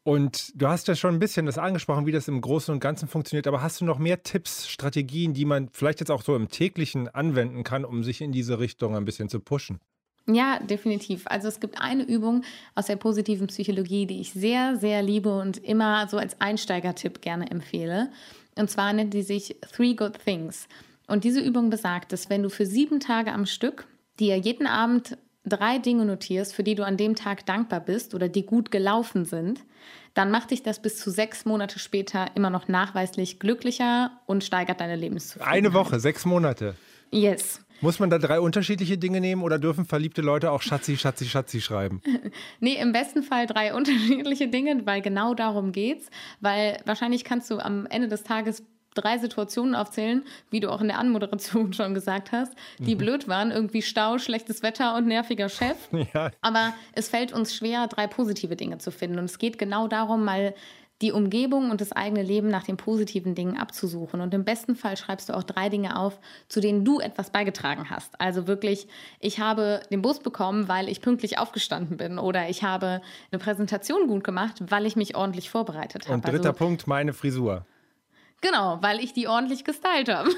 Und 0.05 0.51
du 0.53 0.67
hast 0.67 0.87
ja 0.87 0.93
schon 0.93 1.15
ein 1.15 1.19
bisschen 1.19 1.47
das 1.47 1.57
angesprochen, 1.57 2.05
wie 2.05 2.11
das 2.11 2.27
im 2.27 2.39
Großen 2.39 2.71
und 2.71 2.79
Ganzen 2.79 3.07
funktioniert. 3.07 3.47
Aber 3.47 3.63
hast 3.63 3.81
du 3.81 3.85
noch 3.85 3.97
mehr 3.97 4.21
Tipps, 4.21 4.67
Strategien, 4.67 5.33
die 5.33 5.45
man 5.45 5.69
vielleicht 5.71 5.99
jetzt 5.99 6.11
auch 6.11 6.21
so 6.21 6.35
im 6.35 6.47
täglichen 6.47 7.07
anwenden 7.07 7.63
kann, 7.63 7.83
um 7.83 8.03
sich 8.03 8.21
in 8.21 8.31
diese 8.31 8.59
Richtung 8.59 8.95
ein 8.95 9.03
bisschen 9.03 9.29
zu 9.29 9.39
pushen? 9.39 9.79
Ja, 10.27 10.59
definitiv. 10.59 11.23
Also 11.25 11.47
es 11.47 11.59
gibt 11.59 11.81
eine 11.81 12.03
Übung 12.03 12.43
aus 12.75 12.85
der 12.85 12.97
positiven 12.97 13.47
Psychologie, 13.47 14.05
die 14.05 14.21
ich 14.21 14.31
sehr, 14.31 14.75
sehr 14.75 15.01
liebe 15.01 15.35
und 15.39 15.57
immer 15.57 16.07
so 16.07 16.17
als 16.17 16.39
Einsteigertipp 16.39 17.21
gerne 17.21 17.49
empfehle. 17.49 18.11
Und 18.55 18.69
zwar 18.69 18.93
nennt 18.93 19.15
die 19.15 19.23
sich 19.23 19.55
Three 19.75 19.95
Good 19.95 20.19
Things. 20.23 20.67
Und 21.07 21.23
diese 21.23 21.41
Übung 21.41 21.71
besagt, 21.71 22.11
dass 22.11 22.29
wenn 22.29 22.43
du 22.43 22.51
für 22.51 22.67
sieben 22.67 22.99
Tage 22.99 23.33
am 23.33 23.47
Stück 23.47 23.87
dir 24.19 24.37
jeden 24.37 24.67
Abend 24.67 25.17
drei 25.45 25.77
Dinge 25.77 26.05
notierst, 26.05 26.53
für 26.53 26.63
die 26.63 26.75
du 26.75 26.85
an 26.85 26.97
dem 26.97 27.15
Tag 27.15 27.45
dankbar 27.45 27.79
bist 27.79 28.13
oder 28.13 28.29
die 28.29 28.45
gut 28.45 28.71
gelaufen 28.71 29.25
sind, 29.25 29.63
dann 30.13 30.31
macht 30.31 30.51
dich 30.51 30.63
das 30.63 30.81
bis 30.81 30.97
zu 30.97 31.11
sechs 31.11 31.45
Monate 31.45 31.79
später 31.79 32.27
immer 32.35 32.49
noch 32.49 32.67
nachweislich 32.67 33.39
glücklicher 33.39 34.11
und 34.25 34.43
steigert 34.43 34.79
deine 34.79 34.95
Lebenszufriedenheit. 34.95 35.57
Eine 35.57 35.73
Woche, 35.73 35.99
sechs 35.99 36.25
Monate. 36.25 36.75
Yes. 37.11 37.61
Muss 37.81 37.99
man 37.99 38.09
da 38.09 38.17
drei 38.17 38.39
unterschiedliche 38.39 38.97
Dinge 38.97 39.19
nehmen 39.19 39.43
oder 39.43 39.59
dürfen 39.59 39.85
verliebte 39.85 40.21
Leute 40.21 40.51
auch 40.51 40.61
Schatzi, 40.61 40.97
Schatzi, 40.97 41.25
Schatzi 41.25 41.59
schreiben? 41.61 42.01
nee, 42.59 42.75
im 42.79 42.93
besten 42.93 43.21
Fall 43.21 43.45
drei 43.47 43.73
unterschiedliche 43.75 44.47
Dinge, 44.47 44.85
weil 44.85 45.01
genau 45.01 45.33
darum 45.33 45.71
geht's. 45.71 46.09
Weil 46.39 46.79
wahrscheinlich 46.85 47.23
kannst 47.23 47.51
du 47.51 47.59
am 47.59 47.85
Ende 47.87 48.07
des 48.07 48.23
Tages 48.23 48.63
drei 48.95 49.17
Situationen 49.17 49.75
aufzählen, 49.75 50.23
wie 50.49 50.59
du 50.59 50.71
auch 50.71 50.81
in 50.81 50.87
der 50.87 50.99
Anmoderation 50.99 51.73
schon 51.73 51.93
gesagt 51.93 52.31
hast, 52.31 52.53
die 52.79 52.95
mhm. 52.95 52.99
blöd 52.99 53.27
waren. 53.27 53.51
Irgendwie 53.51 53.81
Stau, 53.81 54.17
schlechtes 54.17 54.63
Wetter 54.63 54.95
und 54.95 55.07
nerviger 55.07 55.49
Chef. 55.49 55.77
Ja. 56.13 56.29
Aber 56.41 56.73
es 56.93 57.09
fällt 57.09 57.33
uns 57.33 57.55
schwer, 57.55 57.87
drei 57.87 58.05
positive 58.05 58.55
Dinge 58.55 58.77
zu 58.77 58.91
finden. 58.91 59.17
Und 59.17 59.25
es 59.25 59.39
geht 59.39 59.57
genau 59.57 59.87
darum, 59.87 60.23
mal 60.23 60.53
die 61.01 61.11
Umgebung 61.11 61.71
und 61.71 61.81
das 61.81 61.91
eigene 61.91 62.23
Leben 62.23 62.47
nach 62.47 62.63
den 62.63 62.77
positiven 62.77 63.35
Dingen 63.35 63.57
abzusuchen. 63.57 64.21
Und 64.21 64.33
im 64.33 64.45
besten 64.45 64.75
Fall 64.75 64.95
schreibst 64.95 65.27
du 65.27 65.33
auch 65.33 65.43
drei 65.43 65.67
Dinge 65.67 65.99
auf, 65.99 66.19
zu 66.47 66.61
denen 66.61 66.85
du 66.85 66.99
etwas 66.99 67.31
beigetragen 67.31 67.89
hast. 67.89 68.19
Also 68.19 68.47
wirklich, 68.47 68.87
ich 69.19 69.39
habe 69.39 69.81
den 69.91 70.01
Bus 70.01 70.19
bekommen, 70.19 70.69
weil 70.69 70.87
ich 70.87 71.01
pünktlich 71.01 71.37
aufgestanden 71.37 71.97
bin. 71.97 72.17
Oder 72.17 72.49
ich 72.49 72.63
habe 72.63 73.01
eine 73.31 73.39
Präsentation 73.39 74.07
gut 74.07 74.23
gemacht, 74.23 74.55
weil 74.69 74.85
ich 74.85 74.95
mich 74.95 75.17
ordentlich 75.17 75.49
vorbereitet 75.49 76.05
habe. 76.05 76.15
Und 76.15 76.25
dritter 76.25 76.49
also, 76.49 76.53
Punkt, 76.53 76.87
meine 76.87 77.11
Frisur. 77.11 77.65
Genau, 78.45 78.77
weil 78.81 78.99
ich 78.99 79.11
die 79.11 79.27
ordentlich 79.27 79.63
gestylt 79.63 80.07
habe. 80.07 80.29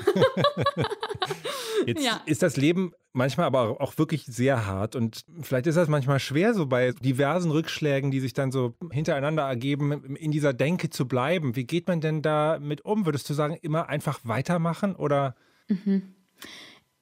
Jetzt 1.85 2.05
ja. 2.05 2.21
ist 2.25 2.41
das 2.41 2.55
Leben 2.55 2.93
manchmal 3.11 3.47
aber 3.47 3.81
auch 3.81 3.97
wirklich 3.97 4.23
sehr 4.25 4.65
hart 4.65 4.95
und 4.95 5.25
vielleicht 5.41 5.67
ist 5.67 5.75
das 5.75 5.89
manchmal 5.89 6.19
schwer, 6.19 6.53
so 6.53 6.67
bei 6.67 6.91
diversen 6.91 7.51
Rückschlägen, 7.51 8.09
die 8.09 8.21
sich 8.21 8.33
dann 8.33 8.53
so 8.53 8.75
hintereinander 8.91 9.43
ergeben, 9.43 10.15
in 10.15 10.31
dieser 10.31 10.53
Denke 10.53 10.89
zu 10.89 11.05
bleiben. 11.05 11.57
Wie 11.57 11.65
geht 11.65 11.89
man 11.89 11.99
denn 11.99 12.21
da 12.21 12.59
mit 12.61 12.85
um? 12.85 13.05
Würdest 13.05 13.29
du 13.29 13.33
sagen, 13.33 13.57
immer 13.61 13.89
einfach 13.89 14.19
weitermachen 14.23 14.95
oder? 14.95 15.35
Mhm. 15.67 16.13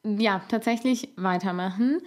Ja, 0.04 0.42
tatsächlich 0.48 1.10
weitermachen. 1.18 2.02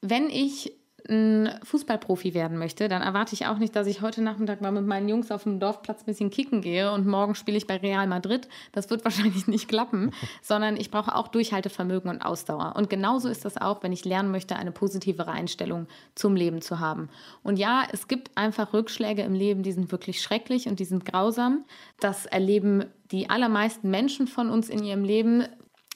Wenn 0.00 0.30
ich 0.30 0.72
ein 1.08 1.50
Fußballprofi 1.62 2.34
werden 2.34 2.58
möchte, 2.58 2.88
dann 2.88 3.02
erwarte 3.02 3.34
ich 3.34 3.46
auch 3.46 3.58
nicht, 3.58 3.74
dass 3.74 3.86
ich 3.86 4.02
heute 4.02 4.22
Nachmittag 4.22 4.60
mal 4.60 4.72
mit 4.72 4.86
meinen 4.86 5.08
Jungs 5.08 5.30
auf 5.30 5.44
dem 5.44 5.58
Dorfplatz 5.58 6.02
ein 6.02 6.06
bisschen 6.06 6.30
kicken 6.30 6.60
gehe 6.60 6.92
und 6.92 7.06
morgen 7.06 7.34
spiele 7.34 7.56
ich 7.56 7.66
bei 7.66 7.76
Real 7.76 8.06
Madrid. 8.06 8.48
Das 8.72 8.90
wird 8.90 9.04
wahrscheinlich 9.04 9.46
nicht 9.46 9.68
klappen, 9.68 10.12
sondern 10.42 10.76
ich 10.76 10.90
brauche 10.90 11.14
auch 11.14 11.28
Durchhaltevermögen 11.28 12.10
und 12.10 12.22
Ausdauer. 12.22 12.74
Und 12.76 12.90
genauso 12.90 13.28
ist 13.28 13.44
das 13.44 13.56
auch, 13.56 13.82
wenn 13.82 13.92
ich 13.92 14.04
lernen 14.04 14.30
möchte, 14.30 14.56
eine 14.56 14.72
positivere 14.72 15.30
Einstellung 15.30 15.86
zum 16.14 16.36
Leben 16.36 16.60
zu 16.60 16.78
haben. 16.78 17.08
Und 17.42 17.58
ja, 17.58 17.84
es 17.92 18.08
gibt 18.08 18.36
einfach 18.36 18.72
Rückschläge 18.72 19.22
im 19.22 19.34
Leben, 19.34 19.62
die 19.62 19.72
sind 19.72 19.90
wirklich 19.90 20.20
schrecklich 20.20 20.68
und 20.68 20.78
die 20.78 20.84
sind 20.84 21.04
grausam. 21.04 21.64
Das 22.00 22.26
erleben 22.26 22.84
die 23.10 23.30
allermeisten 23.30 23.90
Menschen 23.90 24.26
von 24.26 24.50
uns 24.50 24.68
in 24.68 24.84
ihrem 24.84 25.04
Leben 25.04 25.44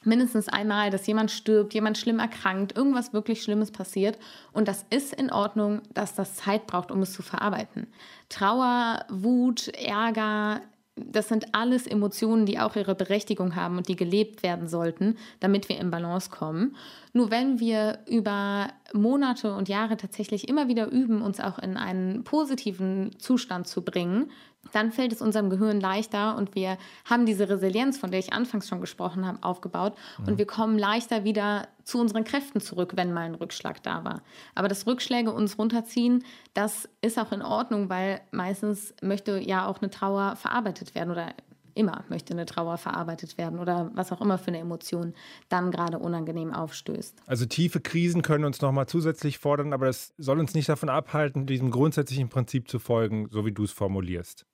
mindestens 0.05 0.49
einmal, 0.49 0.91
dass 0.91 1.07
jemand 1.07 1.31
stirbt, 1.31 1.75
jemand 1.75 1.99
schlimm 1.99 2.19
erkrankt, 2.19 2.77
irgendwas 2.77 3.12
wirklich 3.12 3.43
Schlimmes 3.43 3.71
passiert. 3.71 4.19
Und 4.53 4.69
das 4.69 4.85
ist 4.91 5.15
in 5.15 5.33
Ordnung, 5.33 5.83
dass 5.95 6.15
das 6.15 6.35
Zeit 6.37 6.67
braucht, 6.67 6.91
um 6.91 7.03
es 7.03 7.12
zu 7.12 7.23
verarbeiten. 7.23 7.87
Trauer, 8.29 9.05
Wut, 9.09 9.69
Ärger, 9.69 10.61
das 10.95 11.29
sind 11.29 11.55
alles 11.55 11.87
Emotionen, 11.87 12.45
die 12.45 12.59
auch 12.59 12.77
ihre 12.77 12.95
Berechtigung 12.95 13.57
haben 13.57 13.79
und 13.79 13.88
die 13.88 13.97
gelebt 13.97 14.43
werden 14.43 14.69
sollten, 14.69 15.17
damit 15.41 15.69
wir 15.69 15.79
in 15.79 15.91
Balance 15.91 16.29
kommen. 16.31 16.77
Nur 17.15 17.31
wenn 17.31 17.61
wir 17.61 18.01
über 18.07 18.69
Monate 18.93 19.55
und 19.55 19.71
Jahre 19.71 19.97
tatsächlich 19.97 20.49
immer 20.49 20.69
wieder 20.69 20.91
üben, 20.91 21.23
uns 21.23 21.41
auch 21.41 21.59
in 21.59 21.79
einen 21.79 22.25
positiven 22.25 23.19
Zustand 23.19 23.67
zu 23.69 23.83
bringen, 23.83 24.31
dann 24.70 24.92
fällt 24.92 25.12
es 25.12 25.20
unserem 25.20 25.51
Gehirn 25.51 25.81
leichter 25.81 26.37
und 26.37 26.55
wir 26.55 26.79
haben 27.05 27.27
diese 27.27 27.48
Resilienz, 27.48 27.98
von 27.98 28.11
der 28.11 28.20
ich 28.20 28.33
anfangs 28.33 28.68
schon 28.68 28.81
gesprochen 28.81 29.27
habe, 29.27 29.38
aufgebaut 29.42 29.94
mhm. 30.18 30.29
und 30.29 30.38
wir 30.38 30.46
kommen 30.46 30.79
leichter 30.79 31.25
wieder 31.25 31.68
zu 31.85 32.01
unseren 32.01 32.25
Kräften 32.25 32.61
zurück, 32.61 32.92
wenn 32.94 33.12
mal 33.12 33.22
ein 33.22 33.35
Rückschlag 33.35 33.83
da 33.83 34.05
war. 34.05 34.22
Aber 34.55 34.68
das 34.68 34.87
Rückschläge 34.87 35.33
uns 35.33 35.59
runterziehen, 35.59 36.25
das 36.55 36.88
ist 37.01 37.18
auch 37.18 37.33
in 37.33 37.42
Ordnung, 37.42 37.88
weil 37.88 38.20
meistens 38.31 38.94
möchte 39.03 39.38
ja 39.38 39.66
auch 39.66 39.83
eine 39.83 39.90
Trauer 39.90 40.37
verarbeitet 40.37 40.94
werden 40.94 41.11
oder 41.11 41.35
immer 41.75 42.05
möchte 42.09 42.35
eine 42.35 42.46
Trauer 42.46 42.77
verarbeitet 42.77 43.38
werden 43.38 43.59
oder 43.59 43.90
was 43.94 44.12
auch 44.12 44.20
immer 44.20 44.38
für 44.38 44.48
eine 44.48 44.59
Emotion 44.59 45.14
dann 45.48 45.70
gerade 45.70 45.98
unangenehm 45.98 46.53
aufstößt. 46.53 47.22
Also 47.27 47.46
tiefe 47.46 47.81
Krisen 47.81 48.22
können 48.22 48.44
uns 48.44 48.61
nochmal 48.61 48.87
zusätzlich 48.87 49.38
fordern, 49.38 49.72
aber 49.72 49.87
das 49.87 50.12
soll 50.18 50.38
uns 50.38 50.55
nicht 50.55 50.68
davon 50.68 50.88
abhalten, 50.88 51.46
diesem 51.46 51.70
grundsätzlichen 51.70 52.29
Prinzip 52.29 52.68
zu 52.68 52.79
folgen, 52.79 53.29
so 53.31 53.46
wie 53.46 53.53
du 53.53 53.64
es 53.64 53.72
formulierst. 53.72 54.46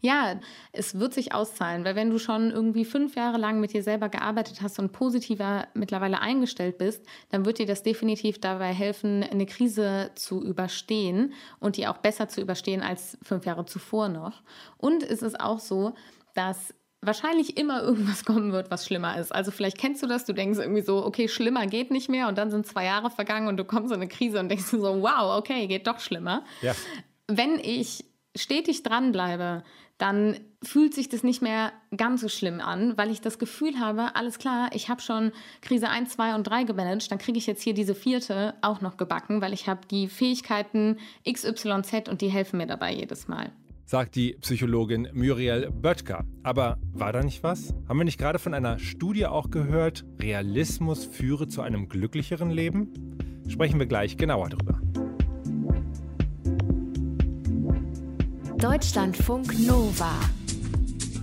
Ja, 0.00 0.40
es 0.72 0.98
wird 0.98 1.14
sich 1.14 1.34
auszahlen, 1.34 1.84
weil 1.84 1.96
wenn 1.96 2.10
du 2.10 2.18
schon 2.18 2.50
irgendwie 2.50 2.84
fünf 2.84 3.16
Jahre 3.16 3.38
lang 3.38 3.60
mit 3.60 3.72
dir 3.72 3.82
selber 3.82 4.08
gearbeitet 4.08 4.62
hast 4.62 4.78
und 4.78 4.92
positiver 4.92 5.68
mittlerweile 5.74 6.20
eingestellt 6.20 6.78
bist, 6.78 7.04
dann 7.30 7.44
wird 7.44 7.58
dir 7.58 7.66
das 7.66 7.82
definitiv 7.82 8.40
dabei 8.40 8.72
helfen, 8.72 9.22
eine 9.22 9.46
Krise 9.46 10.10
zu 10.14 10.42
überstehen 10.42 11.32
und 11.60 11.76
die 11.76 11.86
auch 11.86 11.98
besser 11.98 12.28
zu 12.28 12.40
überstehen 12.40 12.82
als 12.82 13.18
fünf 13.22 13.46
Jahre 13.46 13.64
zuvor 13.66 14.08
noch. 14.08 14.42
Und 14.78 15.02
es 15.02 15.22
ist 15.22 15.40
auch 15.40 15.58
so, 15.58 15.94
dass 16.34 16.74
wahrscheinlich 17.06 17.56
immer 17.56 17.82
irgendwas 17.82 18.24
kommen 18.26 18.52
wird, 18.52 18.70
was 18.70 18.86
schlimmer 18.86 19.18
ist. 19.18 19.34
Also 19.34 19.50
vielleicht 19.50 19.78
kennst 19.78 20.02
du 20.02 20.06
das, 20.06 20.24
du 20.24 20.32
denkst 20.32 20.58
irgendwie 20.58 20.82
so, 20.82 21.04
okay, 21.04 21.28
schlimmer 21.28 21.66
geht 21.66 21.90
nicht 21.90 22.08
mehr 22.08 22.28
und 22.28 22.36
dann 22.36 22.50
sind 22.50 22.66
zwei 22.66 22.84
Jahre 22.84 23.10
vergangen 23.10 23.48
und 23.48 23.56
du 23.56 23.64
kommst 23.64 23.92
in 23.92 24.00
eine 24.00 24.08
Krise 24.08 24.40
und 24.40 24.48
denkst 24.48 24.66
so, 24.66 25.02
wow, 25.02 25.38
okay, 25.38 25.66
geht 25.66 25.86
doch 25.86 26.00
schlimmer. 26.00 26.44
Ja. 26.62 26.74
Wenn 27.28 27.58
ich 27.58 28.04
stetig 28.36 28.82
dranbleibe, 28.82 29.64
dann 29.98 30.38
fühlt 30.62 30.94
sich 30.94 31.08
das 31.08 31.22
nicht 31.22 31.42
mehr 31.42 31.72
ganz 31.96 32.20
so 32.20 32.28
schlimm 32.28 32.60
an, 32.60 32.96
weil 32.98 33.10
ich 33.10 33.20
das 33.20 33.38
Gefühl 33.38 33.80
habe, 33.80 34.14
alles 34.14 34.38
klar, 34.38 34.70
ich 34.72 34.88
habe 34.88 35.00
schon 35.00 35.32
Krise 35.62 35.88
1, 35.88 36.10
2 36.10 36.34
und 36.34 36.44
3 36.44 36.64
gemanagt, 36.64 37.10
dann 37.10 37.18
kriege 37.18 37.38
ich 37.38 37.46
jetzt 37.46 37.62
hier 37.62 37.74
diese 37.74 37.94
vierte 37.94 38.54
auch 38.62 38.80
noch 38.80 38.96
gebacken, 38.96 39.40
weil 39.40 39.52
ich 39.52 39.68
habe 39.68 39.86
die 39.90 40.08
Fähigkeiten 40.08 40.98
XYZ 41.28 42.08
und 42.08 42.20
die 42.20 42.28
helfen 42.28 42.58
mir 42.58 42.66
dabei 42.66 42.92
jedes 42.92 43.28
Mal. 43.28 43.52
Sagt 43.88 44.16
die 44.16 44.36
Psychologin 44.40 45.08
Muriel 45.12 45.70
Böttger. 45.70 46.24
Aber 46.42 46.76
war 46.92 47.12
da 47.12 47.22
nicht 47.22 47.44
was? 47.44 47.72
Haben 47.88 47.98
wir 47.98 48.04
nicht 48.04 48.18
gerade 48.18 48.40
von 48.40 48.52
einer 48.52 48.80
Studie 48.80 49.26
auch 49.26 49.48
gehört, 49.48 50.04
Realismus 50.20 51.04
führe 51.04 51.46
zu 51.46 51.62
einem 51.62 51.88
glücklicheren 51.88 52.50
Leben? 52.50 53.16
Sprechen 53.48 53.78
wir 53.78 53.86
gleich 53.86 54.16
genauer 54.16 54.48
drüber. 54.48 54.80
Deutschlandfunk 58.58 59.58
Nova. 59.66 60.12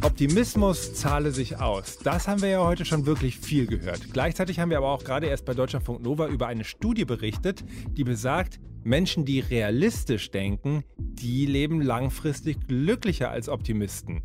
Optimismus 0.03 0.93
zahle 0.93 1.31
sich 1.31 1.57
aus. 1.57 1.97
Das 1.97 2.27
haben 2.27 2.43
wir 2.43 2.49
ja 2.49 2.63
heute 2.63 2.85
schon 2.85 3.07
wirklich 3.07 3.39
viel 3.39 3.65
gehört. 3.65 4.13
Gleichzeitig 4.13 4.59
haben 4.59 4.69
wir 4.69 4.77
aber 4.77 4.91
auch 4.91 5.03
gerade 5.03 5.25
erst 5.25 5.43
bei 5.43 5.55
Deutschlandfunk 5.55 6.03
Nova 6.03 6.27
über 6.27 6.45
eine 6.45 6.63
Studie 6.63 7.05
berichtet, 7.05 7.63
die 7.87 8.03
besagt, 8.03 8.59
Menschen, 8.83 9.25
die 9.25 9.39
realistisch 9.39 10.29
denken, 10.29 10.83
die 10.97 11.47
leben 11.47 11.81
langfristig 11.81 12.67
glücklicher 12.67 13.31
als 13.31 13.49
Optimisten. 13.49 14.21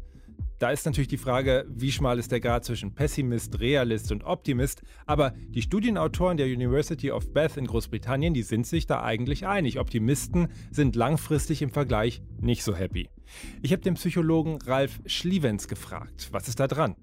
Da 0.58 0.72
ist 0.72 0.84
natürlich 0.86 1.08
die 1.08 1.18
Frage, 1.18 1.66
wie 1.68 1.92
schmal 1.92 2.18
ist 2.18 2.32
der 2.32 2.40
Grad 2.40 2.64
zwischen 2.64 2.92
Pessimist, 2.92 3.60
Realist 3.60 4.10
und 4.10 4.24
Optimist. 4.24 4.82
Aber 5.06 5.32
die 5.50 5.62
Studienautoren 5.62 6.36
der 6.36 6.46
University 6.46 7.12
of 7.12 7.32
Bath 7.32 7.56
in 7.56 7.66
Großbritannien, 7.66 8.34
die 8.34 8.42
sind 8.42 8.66
sich 8.66 8.86
da 8.86 9.04
eigentlich 9.04 9.46
einig. 9.46 9.78
Optimisten 9.78 10.48
sind 10.72 10.96
langfristig 10.96 11.62
im 11.62 11.70
Vergleich 11.70 12.22
nicht 12.40 12.64
so 12.64 12.74
happy. 12.74 13.08
Ich 13.62 13.70
habe 13.72 13.82
den 13.82 13.94
Psychologen 13.94 14.58
Ralf 14.66 14.98
Schlievens 15.06 15.68
gefragt, 15.68 16.28
was 16.32 16.48
ist 16.48 16.58
da 16.58 16.66
dran? 16.66 16.96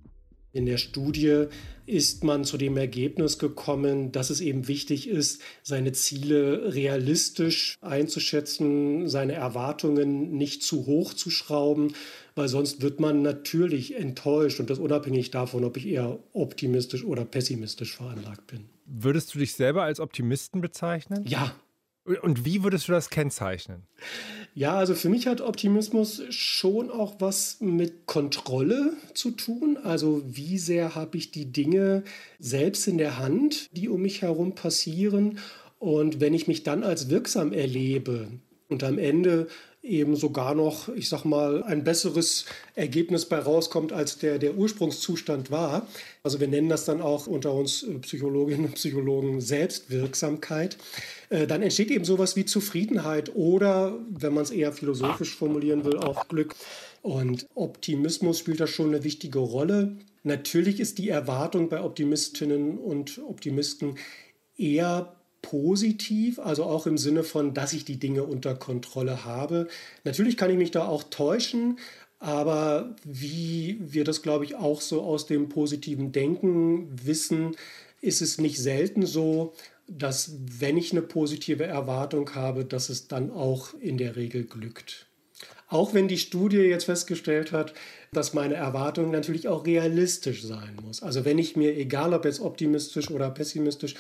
In 0.56 0.66
der 0.66 0.78
Studie 0.78 1.48
ist 1.86 2.24
man 2.24 2.46
zu 2.46 2.58
dem 2.58 2.78
Ergebnis 2.78 3.40
gekommen, 3.40 4.14
dass 4.14 4.30
es 4.30 4.40
eben 4.40 4.70
wichtig 4.70 5.10
ist, 5.10 5.42
seine 5.64 5.92
Ziele 5.92 6.74
realistisch 6.74 7.76
einzuschätzen, 7.82 9.10
seine 9.10 9.34
Erwartungen 9.34 10.32
nicht 10.38 10.64
zu 10.64 10.86
hoch 10.86 11.14
zu 11.14 11.30
schrauben, 11.30 11.94
weil 12.36 12.48
sonst 12.48 12.82
wird 12.82 13.02
man 13.02 13.22
natürlich 13.22 13.98
enttäuscht 13.98 14.62
und 14.62 14.70
das 14.70 14.80
unabhängig 14.80 15.30
davon, 15.30 15.66
ob 15.66 15.76
ich 15.76 15.88
eher 15.88 16.20
optimistisch 16.32 17.04
oder 17.04 17.26
pessimistisch 17.26 17.98
veranlagt 17.98 18.48
bin. 18.48 18.70
Würdest 18.86 19.36
du 19.36 19.40
dich 19.40 19.56
selber 19.56 19.84
als 19.84 20.00
Optimisten 20.00 20.62
bezeichnen? 20.62 21.26
Ja, 21.28 21.54
und 22.22 22.46
wie 22.46 22.64
würdest 22.64 22.88
du 22.88 22.92
das 22.92 23.10
kennzeichnen? 23.10 23.84
Ja, 24.54 24.78
also 24.78 24.94
für 24.94 25.10
mich 25.10 25.28
hat 25.28 25.42
Optimismus 25.42 26.22
schon 26.30 26.90
auch 26.92 27.16
was 27.20 27.58
mit 27.60 28.06
Kontrolle 28.06 28.94
zu 29.14 29.32
tun. 29.32 29.78
Also 29.84 30.22
wie 30.26 30.58
sehr 30.58 30.96
habe 30.96 31.18
ich 31.18 31.32
die 31.32 31.52
Dinge 31.52 32.04
selbst 32.40 32.88
in 32.88 32.98
der 32.98 33.18
Hand, 33.18 33.68
die 33.76 33.90
um 33.90 34.02
mich 34.02 34.22
herum 34.22 34.56
passieren. 34.56 35.40
Und 35.80 36.22
wenn 36.22 36.34
ich 36.34 36.48
mich 36.48 36.64
dann 36.64 36.84
als 36.84 37.10
wirksam 37.10 37.52
erlebe 37.54 38.28
und 38.70 38.84
am 38.84 38.98
Ende 38.98 39.48
eben 39.86 40.16
sogar 40.16 40.56
noch, 40.56 40.90
ich 40.90 41.08
sag 41.10 41.24
mal, 41.24 41.64
ein 41.64 41.84
besseres 41.84 42.46
Ergebnis 42.76 43.26
bei 43.26 43.40
rauskommt, 43.40 43.94
als 43.94 44.18
der, 44.18 44.40
der 44.40 44.56
Ursprungszustand 44.56 45.52
war. 45.52 45.88
Also 46.24 46.40
wir 46.40 46.48
nennen 46.48 46.70
das 46.70 46.86
dann 46.86 47.02
auch 47.02 47.28
unter 47.28 47.54
uns 47.54 47.86
Psychologinnen 48.02 48.66
und 48.66 48.76
Psychologen 48.76 49.42
Selbstwirksamkeit. 49.42 50.78
Äh, 51.30 51.48
dann 51.48 51.62
entsteht 51.62 51.92
eben 51.92 52.06
sowas 52.06 52.36
wie 52.36 52.46
Zufriedenheit 52.46 53.36
oder, 53.36 53.98
wenn 54.10 54.34
man 54.34 54.44
es 54.44 54.52
eher 54.52 54.74
philosophisch 54.74 55.36
formulieren 55.36 55.86
will, 55.86 55.98
auch 55.98 56.28
Glück. 56.28 56.56
Und 57.02 57.48
Optimismus 57.54 58.40
spielt 58.40 58.60
da 58.60 58.68
schon 58.68 58.88
eine 58.88 59.04
wichtige 59.04 59.40
Rolle. 59.40 59.98
Natürlich 60.24 60.80
ist 60.80 60.98
die 60.98 61.10
Erwartung 61.10 61.70
bei 61.70 61.84
Optimistinnen 61.84 62.80
und 62.80 63.22
Optimisten 63.28 63.98
eher 64.58 65.15
positiv, 65.46 66.40
also 66.40 66.64
auch 66.64 66.88
im 66.88 66.98
Sinne 66.98 67.24
von, 67.24 67.54
dass 67.54 67.74
ich 67.74 67.86
die 67.86 68.00
Dinge 68.00 68.24
unter 68.24 68.56
Kontrolle 68.56 69.26
habe. 69.26 69.68
Natürlich 70.04 70.38
kann 70.38 70.50
ich 70.50 70.58
mich 70.58 70.72
da 70.72 70.88
auch 70.88 71.04
täuschen, 71.04 71.78
aber 72.18 72.96
wie 73.04 73.78
wir 73.80 74.04
das, 74.04 74.24
glaube 74.24 74.44
ich, 74.46 74.56
auch 74.56 74.82
so 74.82 75.04
aus 75.04 75.28
dem 75.28 75.48
positiven 75.48 76.12
Denken 76.12 76.88
wissen, 77.06 77.56
ist 78.02 78.24
es 78.24 78.40
nicht 78.40 78.58
selten 78.58 79.06
so, 79.06 79.54
dass 79.88 80.32
wenn 80.60 80.78
ich 80.78 80.92
eine 80.92 81.04
positive 81.04 81.66
Erwartung 81.66 82.34
habe, 82.34 82.66
dass 82.66 82.90
es 82.90 83.08
dann 83.08 83.30
auch 83.30 83.76
in 83.80 83.98
der 84.00 84.16
Regel 84.16 84.46
glückt. 84.46 85.06
Auch 85.68 85.94
wenn 85.94 86.08
die 86.08 86.18
Studie 86.18 86.58
jetzt 86.58 86.86
festgestellt 86.86 87.52
hat, 87.52 87.74
dass 88.14 88.34
meine 88.34 88.54
Erwartung 88.54 89.12
natürlich 89.12 89.48
auch 89.48 89.66
realistisch 89.66 90.44
sein 90.44 90.78
muss. 90.84 91.04
Also 91.04 91.26
wenn 91.26 91.38
ich 91.38 91.56
mir, 91.56 91.76
egal 91.76 92.14
ob 92.14 92.26
jetzt 92.26 92.40
optimistisch 92.40 93.10
oder 93.10 93.30
pessimistisch, 93.30 93.96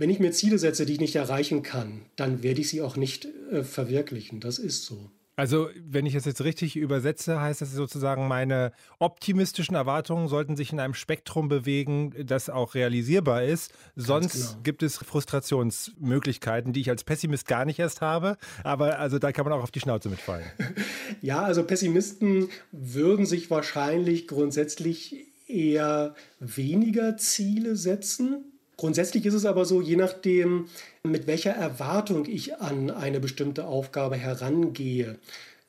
wenn 0.00 0.08
ich 0.08 0.18
mir 0.18 0.32
Ziele 0.32 0.58
setze, 0.58 0.86
die 0.86 0.94
ich 0.94 1.00
nicht 1.00 1.14
erreichen 1.14 1.62
kann, 1.62 2.00
dann 2.16 2.42
werde 2.42 2.62
ich 2.62 2.70
sie 2.70 2.80
auch 2.80 2.96
nicht 2.96 3.28
äh, 3.52 3.62
verwirklichen. 3.62 4.40
Das 4.40 4.58
ist 4.58 4.86
so. 4.86 5.10
Also, 5.36 5.68
wenn 5.86 6.06
ich 6.06 6.14
es 6.14 6.24
jetzt 6.24 6.42
richtig 6.42 6.76
übersetze, 6.76 7.38
heißt 7.38 7.60
das 7.60 7.72
sozusagen, 7.72 8.26
meine 8.26 8.72
optimistischen 8.98 9.74
Erwartungen 9.74 10.28
sollten 10.28 10.56
sich 10.56 10.72
in 10.72 10.80
einem 10.80 10.94
Spektrum 10.94 11.48
bewegen, 11.48 12.14
das 12.24 12.48
auch 12.48 12.74
realisierbar 12.74 13.44
ist. 13.44 13.74
Sonst 13.94 14.32
genau. 14.32 14.62
gibt 14.62 14.82
es 14.82 14.96
Frustrationsmöglichkeiten, 14.96 16.72
die 16.72 16.80
ich 16.80 16.88
als 16.88 17.04
Pessimist 17.04 17.46
gar 17.46 17.66
nicht 17.66 17.78
erst 17.78 18.00
habe. 18.00 18.38
Aber 18.64 18.98
also 18.98 19.18
da 19.18 19.32
kann 19.32 19.44
man 19.44 19.52
auch 19.52 19.62
auf 19.62 19.70
die 19.70 19.80
Schnauze 19.80 20.08
mitfallen. 20.08 20.46
Ja, 21.22 21.42
also 21.42 21.64
Pessimisten 21.64 22.48
würden 22.72 23.26
sich 23.26 23.50
wahrscheinlich 23.50 24.26
grundsätzlich 24.26 25.26
eher 25.46 26.14
weniger 26.38 27.18
Ziele 27.18 27.76
setzen. 27.76 28.49
Grundsätzlich 28.80 29.26
ist 29.26 29.34
es 29.34 29.44
aber 29.44 29.66
so, 29.66 29.82
je 29.82 29.96
nachdem, 29.96 30.64
mit 31.02 31.26
welcher 31.26 31.50
Erwartung 31.50 32.24
ich 32.24 32.56
an 32.60 32.90
eine 32.90 33.20
bestimmte 33.20 33.66
Aufgabe 33.66 34.16
herangehe. 34.16 35.18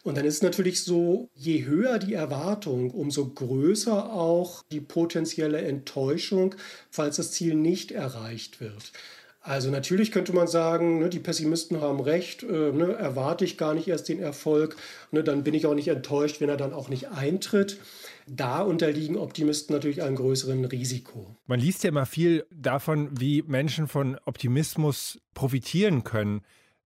Und 0.06 0.16
dann 0.16 0.24
ist 0.24 0.36
es 0.36 0.42
natürlich 0.44 0.86
so, 0.86 1.28
je 1.36 1.66
höher 1.66 2.00
die 2.00 2.14
Erwartung, 2.14 2.90
umso 2.92 3.28
größer 3.28 4.14
auch 4.14 4.64
die 4.72 4.80
potenzielle 4.80 5.58
Enttäuschung, 5.58 6.56
falls 6.90 7.18
das 7.18 7.34
Ziel 7.34 7.56
nicht 7.56 7.92
erreicht 7.92 8.62
wird. 8.62 8.94
Also 9.42 9.72
natürlich 9.72 10.14
könnte 10.14 10.32
man 10.32 10.48
sagen, 10.48 11.00
ne, 11.00 11.10
die 11.10 11.20
Pessimisten 11.20 11.82
haben 11.82 12.00
recht, 12.00 12.44
äh, 12.44 12.72
ne, 12.72 12.94
erwarte 12.94 13.44
ich 13.44 13.58
gar 13.58 13.74
nicht 13.74 13.90
erst 13.90 14.08
den 14.08 14.22
Erfolg, 14.22 14.78
ne, 15.12 15.22
dann 15.22 15.44
bin 15.44 15.54
ich 15.54 15.66
auch 15.66 15.76
nicht 15.76 15.90
enttäuscht, 15.90 16.40
wenn 16.40 16.50
er 16.50 16.56
dann 16.58 16.72
auch 16.72 16.88
nicht 16.88 17.10
eintritt 17.10 17.78
da 18.28 18.62
unterliegen 18.62 19.18
Optimisten 19.18 19.74
natürlich 19.74 20.02
einem 20.04 20.16
größeren 20.16 20.66
Risiko. 20.66 21.36
Man 21.46 21.60
liest 21.60 21.84
ja 21.84 21.90
immer 21.90 22.06
viel 22.06 22.46
davon, 22.52 23.10
wie 23.20 23.42
Menschen 23.44 23.88
von 23.88 24.18
Optimismus 24.26 25.22
profitieren 25.34 26.04
können. 26.04 26.42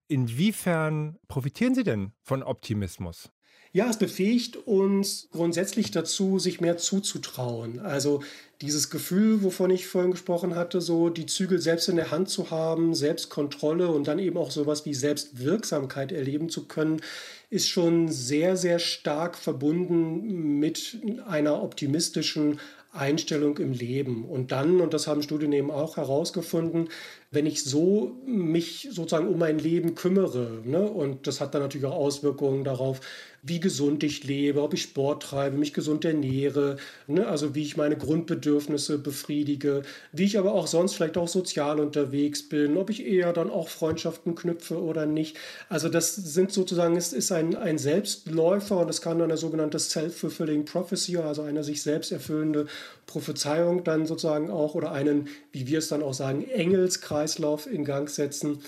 Inwiefern 0.07 1.17
profitieren 1.27 1.75
Sie 1.75 1.83
denn 1.83 2.11
von 2.21 2.43
Optimismus? 2.43 3.31
Ja, 3.75 3.89
es 3.89 3.97
befähigt 3.97 4.55
uns 4.55 5.27
grundsätzlich 5.33 5.91
dazu, 5.91 6.39
sich 6.39 6.61
mehr 6.61 6.77
zuzutrauen. 6.77 7.79
Also 7.81 8.23
dieses 8.61 8.89
Gefühl, 8.89 9.43
wovon 9.43 9.69
ich 9.69 9.85
vorhin 9.85 10.11
gesprochen 10.11 10.55
hatte, 10.55 10.79
so 10.79 11.09
die 11.09 11.25
Zügel 11.25 11.59
selbst 11.59 11.89
in 11.89 11.97
der 11.97 12.09
Hand 12.09 12.29
zu 12.29 12.51
haben, 12.51 12.95
Selbstkontrolle 12.95 13.89
und 13.89 14.07
dann 14.07 14.17
eben 14.17 14.37
auch 14.37 14.51
sowas 14.51 14.85
wie 14.85 14.93
Selbstwirksamkeit 14.93 16.13
erleben 16.13 16.47
zu 16.47 16.69
können, 16.69 17.01
ist 17.49 17.67
schon 17.67 18.07
sehr, 18.07 18.55
sehr 18.55 18.79
stark 18.79 19.37
verbunden 19.37 20.57
mit 20.57 20.97
einer 21.27 21.61
optimistischen 21.61 22.61
Einstellung 22.95 23.57
im 23.57 23.73
Leben. 23.73 24.25
Und 24.25 24.51
dann, 24.51 24.79
und 24.79 24.93
das 24.93 25.07
haben 25.07 25.21
Studien 25.21 25.51
eben 25.51 25.69
auch 25.69 25.97
herausgefunden, 25.97 26.89
wenn 27.31 27.45
ich 27.45 27.63
so 27.63 28.15
mich 28.25 28.87
sozusagen 28.91 29.27
um 29.27 29.37
mein 29.37 29.59
Leben 29.59 29.95
kümmere, 29.95 30.61
ne, 30.63 30.81
und 30.81 31.27
das 31.27 31.41
hat 31.41 31.53
dann 31.53 31.61
natürlich 31.61 31.85
auch 31.85 31.95
Auswirkungen 31.95 32.63
darauf, 32.63 33.01
wie 33.47 33.59
gesund 33.59 34.03
ich 34.03 34.23
lebe, 34.23 34.61
ob 34.61 34.73
ich 34.73 34.81
Sport 34.81 35.21
treibe, 35.21 35.55
mich 35.55 35.71
gesund 35.71 36.03
ernähre, 36.03 36.77
ne? 37.05 37.27
also 37.27 37.53
wie 37.53 37.61
ich 37.61 37.77
meine 37.77 37.95
Grundbedürfnisse 37.95 38.97
befriedige, 38.97 39.83
wie 40.11 40.23
ich 40.23 40.39
aber 40.39 40.53
auch 40.53 40.65
sonst 40.65 40.95
vielleicht 40.95 41.15
auch 41.15 41.27
sozial 41.27 41.79
unterwegs 41.79 42.49
bin, 42.49 42.75
ob 42.75 42.89
ich 42.89 43.05
eher 43.05 43.33
dann 43.33 43.51
auch 43.51 43.69
Freundschaften 43.69 44.33
knüpfe 44.33 44.81
oder 44.81 45.05
nicht. 45.05 45.37
Also 45.69 45.89
das 45.89 46.15
sind 46.15 46.51
sozusagen, 46.51 46.97
es 46.97 47.13
ist 47.13 47.31
ein, 47.31 47.55
ein 47.55 47.77
Selbstläufer 47.77 48.79
und 48.79 48.89
es 48.89 49.01
kann 49.01 49.19
dann 49.19 49.29
eine 49.29 49.37
sogenannte 49.37 49.77
Self-Fulfilling 49.77 50.65
Prophecy, 50.65 51.17
also 51.17 51.43
eine 51.43 51.63
sich 51.63 51.83
selbst 51.83 52.11
erfüllende 52.11 52.65
Prophezeiung 53.05 53.83
dann 53.83 54.07
sozusagen 54.07 54.49
auch 54.49 54.73
oder 54.73 54.91
einen, 54.91 55.27
wie 55.51 55.67
wir 55.67 55.77
es 55.77 55.87
dann 55.87 56.01
auch 56.01 56.15
sagen, 56.15 56.49
Engelskreislauf 56.49 57.67
in 57.67 57.85
Gang 57.85 58.09
setzen 58.09 58.59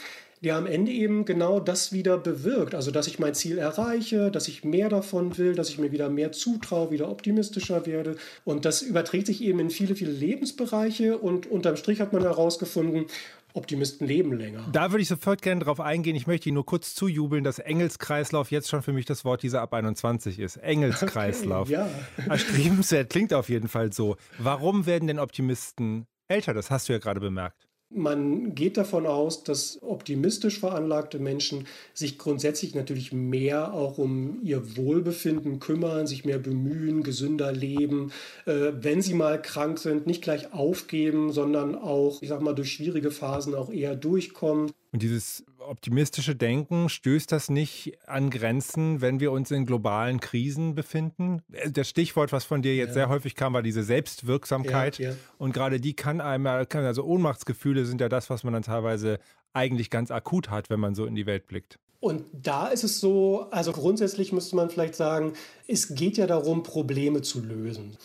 der 0.43 0.55
am 0.55 0.65
Ende 0.65 0.91
eben 0.91 1.25
genau 1.25 1.59
das 1.59 1.91
wieder 1.91 2.17
bewirkt. 2.17 2.75
Also, 2.75 2.91
dass 2.91 3.07
ich 3.07 3.19
mein 3.19 3.33
Ziel 3.33 3.57
erreiche, 3.57 4.29
dass 4.31 4.47
ich 4.47 4.63
mehr 4.63 4.89
davon 4.89 5.37
will, 5.37 5.55
dass 5.55 5.69
ich 5.69 5.79
mir 5.79 5.91
wieder 5.91 6.09
mehr 6.09 6.31
zutraue, 6.31 6.91
wieder 6.91 7.09
optimistischer 7.09 7.85
werde. 7.85 8.15
Und 8.45 8.65
das 8.65 8.81
überträgt 8.81 9.27
sich 9.27 9.41
eben 9.41 9.59
in 9.59 9.69
viele, 9.69 9.95
viele 9.95 10.11
Lebensbereiche. 10.11 11.17
Und 11.17 11.47
unterm 11.47 11.75
Strich 11.75 11.99
hat 11.99 12.13
man 12.13 12.21
herausgefunden, 12.21 13.05
Optimisten 13.53 14.05
leben 14.07 14.33
länger. 14.33 14.67
Da 14.71 14.91
würde 14.91 15.01
ich 15.01 15.07
sofort 15.07 15.41
gerne 15.41 15.63
drauf 15.63 15.79
eingehen. 15.79 16.15
Ich 16.15 16.27
möchte 16.27 16.47
Ihnen 16.47 16.55
nur 16.55 16.65
kurz 16.65 16.93
zujubeln, 16.93 17.43
dass 17.43 17.57
Engelskreislauf 17.57 18.51
jetzt 18.51 18.69
schon 18.69 18.83
für 18.83 18.93
mich 18.93 19.05
das 19.05 19.25
Wort 19.25 19.41
dieser 19.41 19.61
ab 19.61 19.73
21 19.73 20.39
ist. 20.39 20.57
Engelskreislauf. 20.57 21.67
Okay, 21.67 21.73
ja. 21.73 21.89
Erstrebenswert 22.29 23.09
klingt 23.09 23.33
auf 23.33 23.49
jeden 23.49 23.67
Fall 23.67 23.91
so. 23.91 24.15
Warum 24.37 24.85
werden 24.85 25.07
denn 25.07 25.17
Optimisten 25.17 26.05
älter? 26.27 26.53
Das 26.53 26.69
hast 26.69 26.87
du 26.87 26.93
ja 26.93 26.99
gerade 26.99 27.19
bemerkt. 27.19 27.67
Man 27.89 28.53
geht 28.53 28.75
davon 28.75 29.05
aus, 29.05 29.43
dass 29.43 29.79
optimistisch 29.81 30.59
veranlagte 30.59 31.19
Menschen 31.19 31.67
sich 31.93 32.17
grundsätzlich 32.17 32.75
natürlich 32.75 33.13
mehr 33.13 33.73
auch 33.73 33.97
um 33.97 34.39
ihr 34.43 34.75
Wohlbefinden 34.75 35.61
kümmern, 35.61 36.05
sich 36.05 36.25
mehr 36.25 36.37
bemühen, 36.37 37.01
gesünder 37.01 37.53
leben, 37.53 38.11
äh, 38.45 38.73
wenn 38.81 39.01
sie 39.01 39.13
mal 39.13 39.41
krank 39.41 39.79
sind, 39.79 40.05
nicht 40.05 40.21
gleich 40.21 40.53
aufgeben, 40.53 41.31
sondern 41.31 41.75
auch, 41.75 42.21
ich 42.21 42.27
sag 42.27 42.41
mal, 42.41 42.53
durch 42.53 42.73
schwierige 42.73 43.09
Phasen 43.09 43.55
auch 43.55 43.71
eher 43.71 43.95
durchkommen. 43.95 44.71
Und 44.91 45.01
dieses 45.01 45.45
optimistische 45.67 46.35
Denken, 46.35 46.89
stößt 46.89 47.31
das 47.31 47.49
nicht 47.49 47.97
an 48.07 48.29
Grenzen, 48.29 49.01
wenn 49.01 49.19
wir 49.19 49.31
uns 49.31 49.51
in 49.51 49.65
globalen 49.65 50.19
Krisen 50.19 50.75
befinden? 50.75 51.41
Äh, 51.51 51.71
das 51.71 51.89
Stichwort, 51.89 52.31
was 52.31 52.45
von 52.45 52.61
dir 52.61 52.75
jetzt 52.75 52.89
ja. 52.89 52.93
sehr 52.93 53.09
häufig 53.09 53.35
kam, 53.35 53.53
war 53.53 53.61
diese 53.61 53.83
Selbstwirksamkeit. 53.83 54.99
Ja, 54.99 55.11
ja. 55.11 55.15
Und 55.37 55.53
gerade 55.53 55.79
die 55.79 55.93
kann 55.93 56.21
einmal, 56.21 56.67
also 56.71 57.03
Ohnmachtsgefühle 57.03 57.85
sind 57.85 58.01
ja 58.01 58.09
das, 58.09 58.29
was 58.29 58.43
man 58.43 58.53
dann 58.53 58.63
teilweise 58.63 59.19
eigentlich 59.53 59.89
ganz 59.89 60.11
akut 60.11 60.49
hat, 60.49 60.69
wenn 60.69 60.79
man 60.79 60.95
so 60.95 61.05
in 61.05 61.15
die 61.15 61.25
Welt 61.25 61.47
blickt. 61.47 61.79
Und 61.99 62.25
da 62.31 62.67
ist 62.67 62.83
es 62.83 62.99
so, 62.99 63.47
also 63.51 63.71
grundsätzlich 63.71 64.31
müsste 64.31 64.55
man 64.55 64.69
vielleicht 64.69 64.95
sagen, 64.95 65.33
es 65.67 65.95
geht 65.95 66.17
ja 66.17 66.27
darum, 66.27 66.63
Probleme 66.63 67.21
zu 67.21 67.41
lösen. 67.41 67.97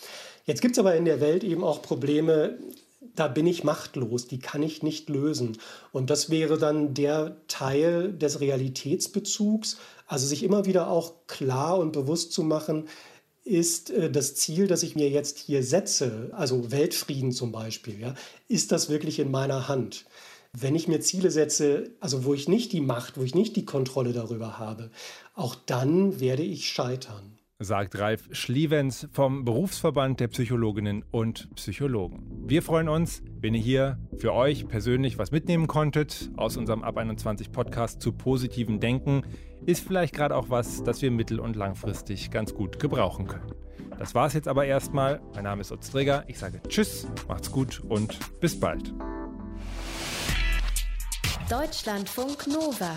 Jetzt 0.45 0.63
gibt 0.63 0.73
es 0.73 0.79
aber 0.79 0.97
in 0.97 1.05
der 1.05 1.21
Welt 1.21 1.45
eben 1.45 1.63
auch 1.63 1.83
Probleme, 1.83 2.59
da 3.15 3.29
bin 3.29 3.47
ich 3.47 3.65
machtlos, 3.65 4.27
die 4.27 4.39
kann 4.39 4.63
ich 4.63 4.83
nicht 4.83 5.09
lösen. 5.09 5.59
Und 5.93 6.11
das 6.11 6.31
wäre 6.31 6.59
dann 6.59 6.95
der 6.95 7.37
Teil 7.49 8.13
des 8.13 8.41
Realitätsbezugs, 8.41 9.79
also 10.07 10.27
sich 10.27 10.43
immer 10.43 10.67
wieder 10.67 10.89
auch 10.89 11.27
klar 11.27 11.79
und 11.79 11.93
bewusst 11.93 12.33
zu 12.33 12.43
machen, 12.43 12.89
ist 13.45 13.91
äh, 13.91 14.11
das 14.11 14.35
Ziel, 14.35 14.67
das 14.67 14.83
ich 14.83 14.95
mir 14.95 15.09
jetzt 15.11 15.39
hier 15.39 15.63
setze, 15.63 16.31
also 16.33 16.71
Weltfrieden 16.71 17.33
zum 17.33 17.53
Beispiel, 17.53 18.01
ja, 18.01 18.15
ist 18.49 18.73
das 18.73 18.89
wirklich 18.89 19.19
in 19.19 19.31
meiner 19.31 19.69
Hand? 19.69 20.05
Wenn 20.53 20.75
ich 20.75 20.87
mir 20.87 21.01
Ziele 21.01 21.31
setze, 21.31 21.91
also 22.01 22.25
wo 22.25 22.35
ich 22.35 22.47
nicht 22.47 22.73
die 22.73 22.83
Macht, 22.83 23.17
wo 23.17 23.23
ich 23.23 23.35
nicht 23.35 23.57
die 23.57 23.65
Kontrolle 23.65 24.13
darüber 24.13 24.59
habe, 24.59 24.91
auch 25.35 25.55
dann 25.55 26.21
werde 26.21 26.43
ich 26.43 26.69
scheitern 26.69 27.39
sagt 27.65 27.99
Ralf 27.99 28.29
Schlievens 28.33 29.09
vom 29.13 29.45
Berufsverband 29.45 30.21
der 30.21 30.29
Psychologinnen 30.29 31.05
und 31.11 31.55
Psychologen. 31.55 32.23
Wir 32.47 32.63
freuen 32.63 32.89
uns, 32.89 33.23
wenn 33.41 33.55
ihr 33.55 33.61
hier 33.61 33.99
für 34.17 34.33
euch 34.33 34.67
persönlich 34.69 35.19
was 35.19 35.31
mitnehmen 35.31 35.67
konntet 35.67 36.31
aus 36.37 36.57
unserem 36.57 36.83
Ab 36.83 36.97
21 36.97 37.53
Podcast 37.53 38.01
zu 38.03 38.13
positiven 38.13 38.81
Denken. 38.81 39.23
Ist 39.67 39.87
vielleicht 39.87 40.15
gerade 40.15 40.37
auch 40.37 40.51
was, 40.51 40.83
das 40.83 41.03
wir 41.03 41.11
mittel- 41.11 41.41
und 41.41 41.57
langfristig 41.57 42.31
ganz 42.31 42.55
gut 42.55 42.79
gebrauchen 42.79 43.27
können. 43.27 43.53
Das 43.99 44.15
war 44.15 44.27
es 44.27 44.33
jetzt 44.33 44.49
aber 44.49 44.65
erstmal. 44.65 45.21
Mein 45.35 45.45
Name 45.45 45.61
ist 45.61 45.71
Utz 45.71 45.91
Träger. 45.91 46.25
Ich 46.27 46.39
sage 46.39 46.61
Tschüss, 46.69 47.07
macht's 47.29 47.51
gut 47.51 47.81
und 47.89 48.19
bis 48.41 48.59
bald. 48.59 48.93
Deutschlandfunk 51.49 52.47
Nova 52.49 52.97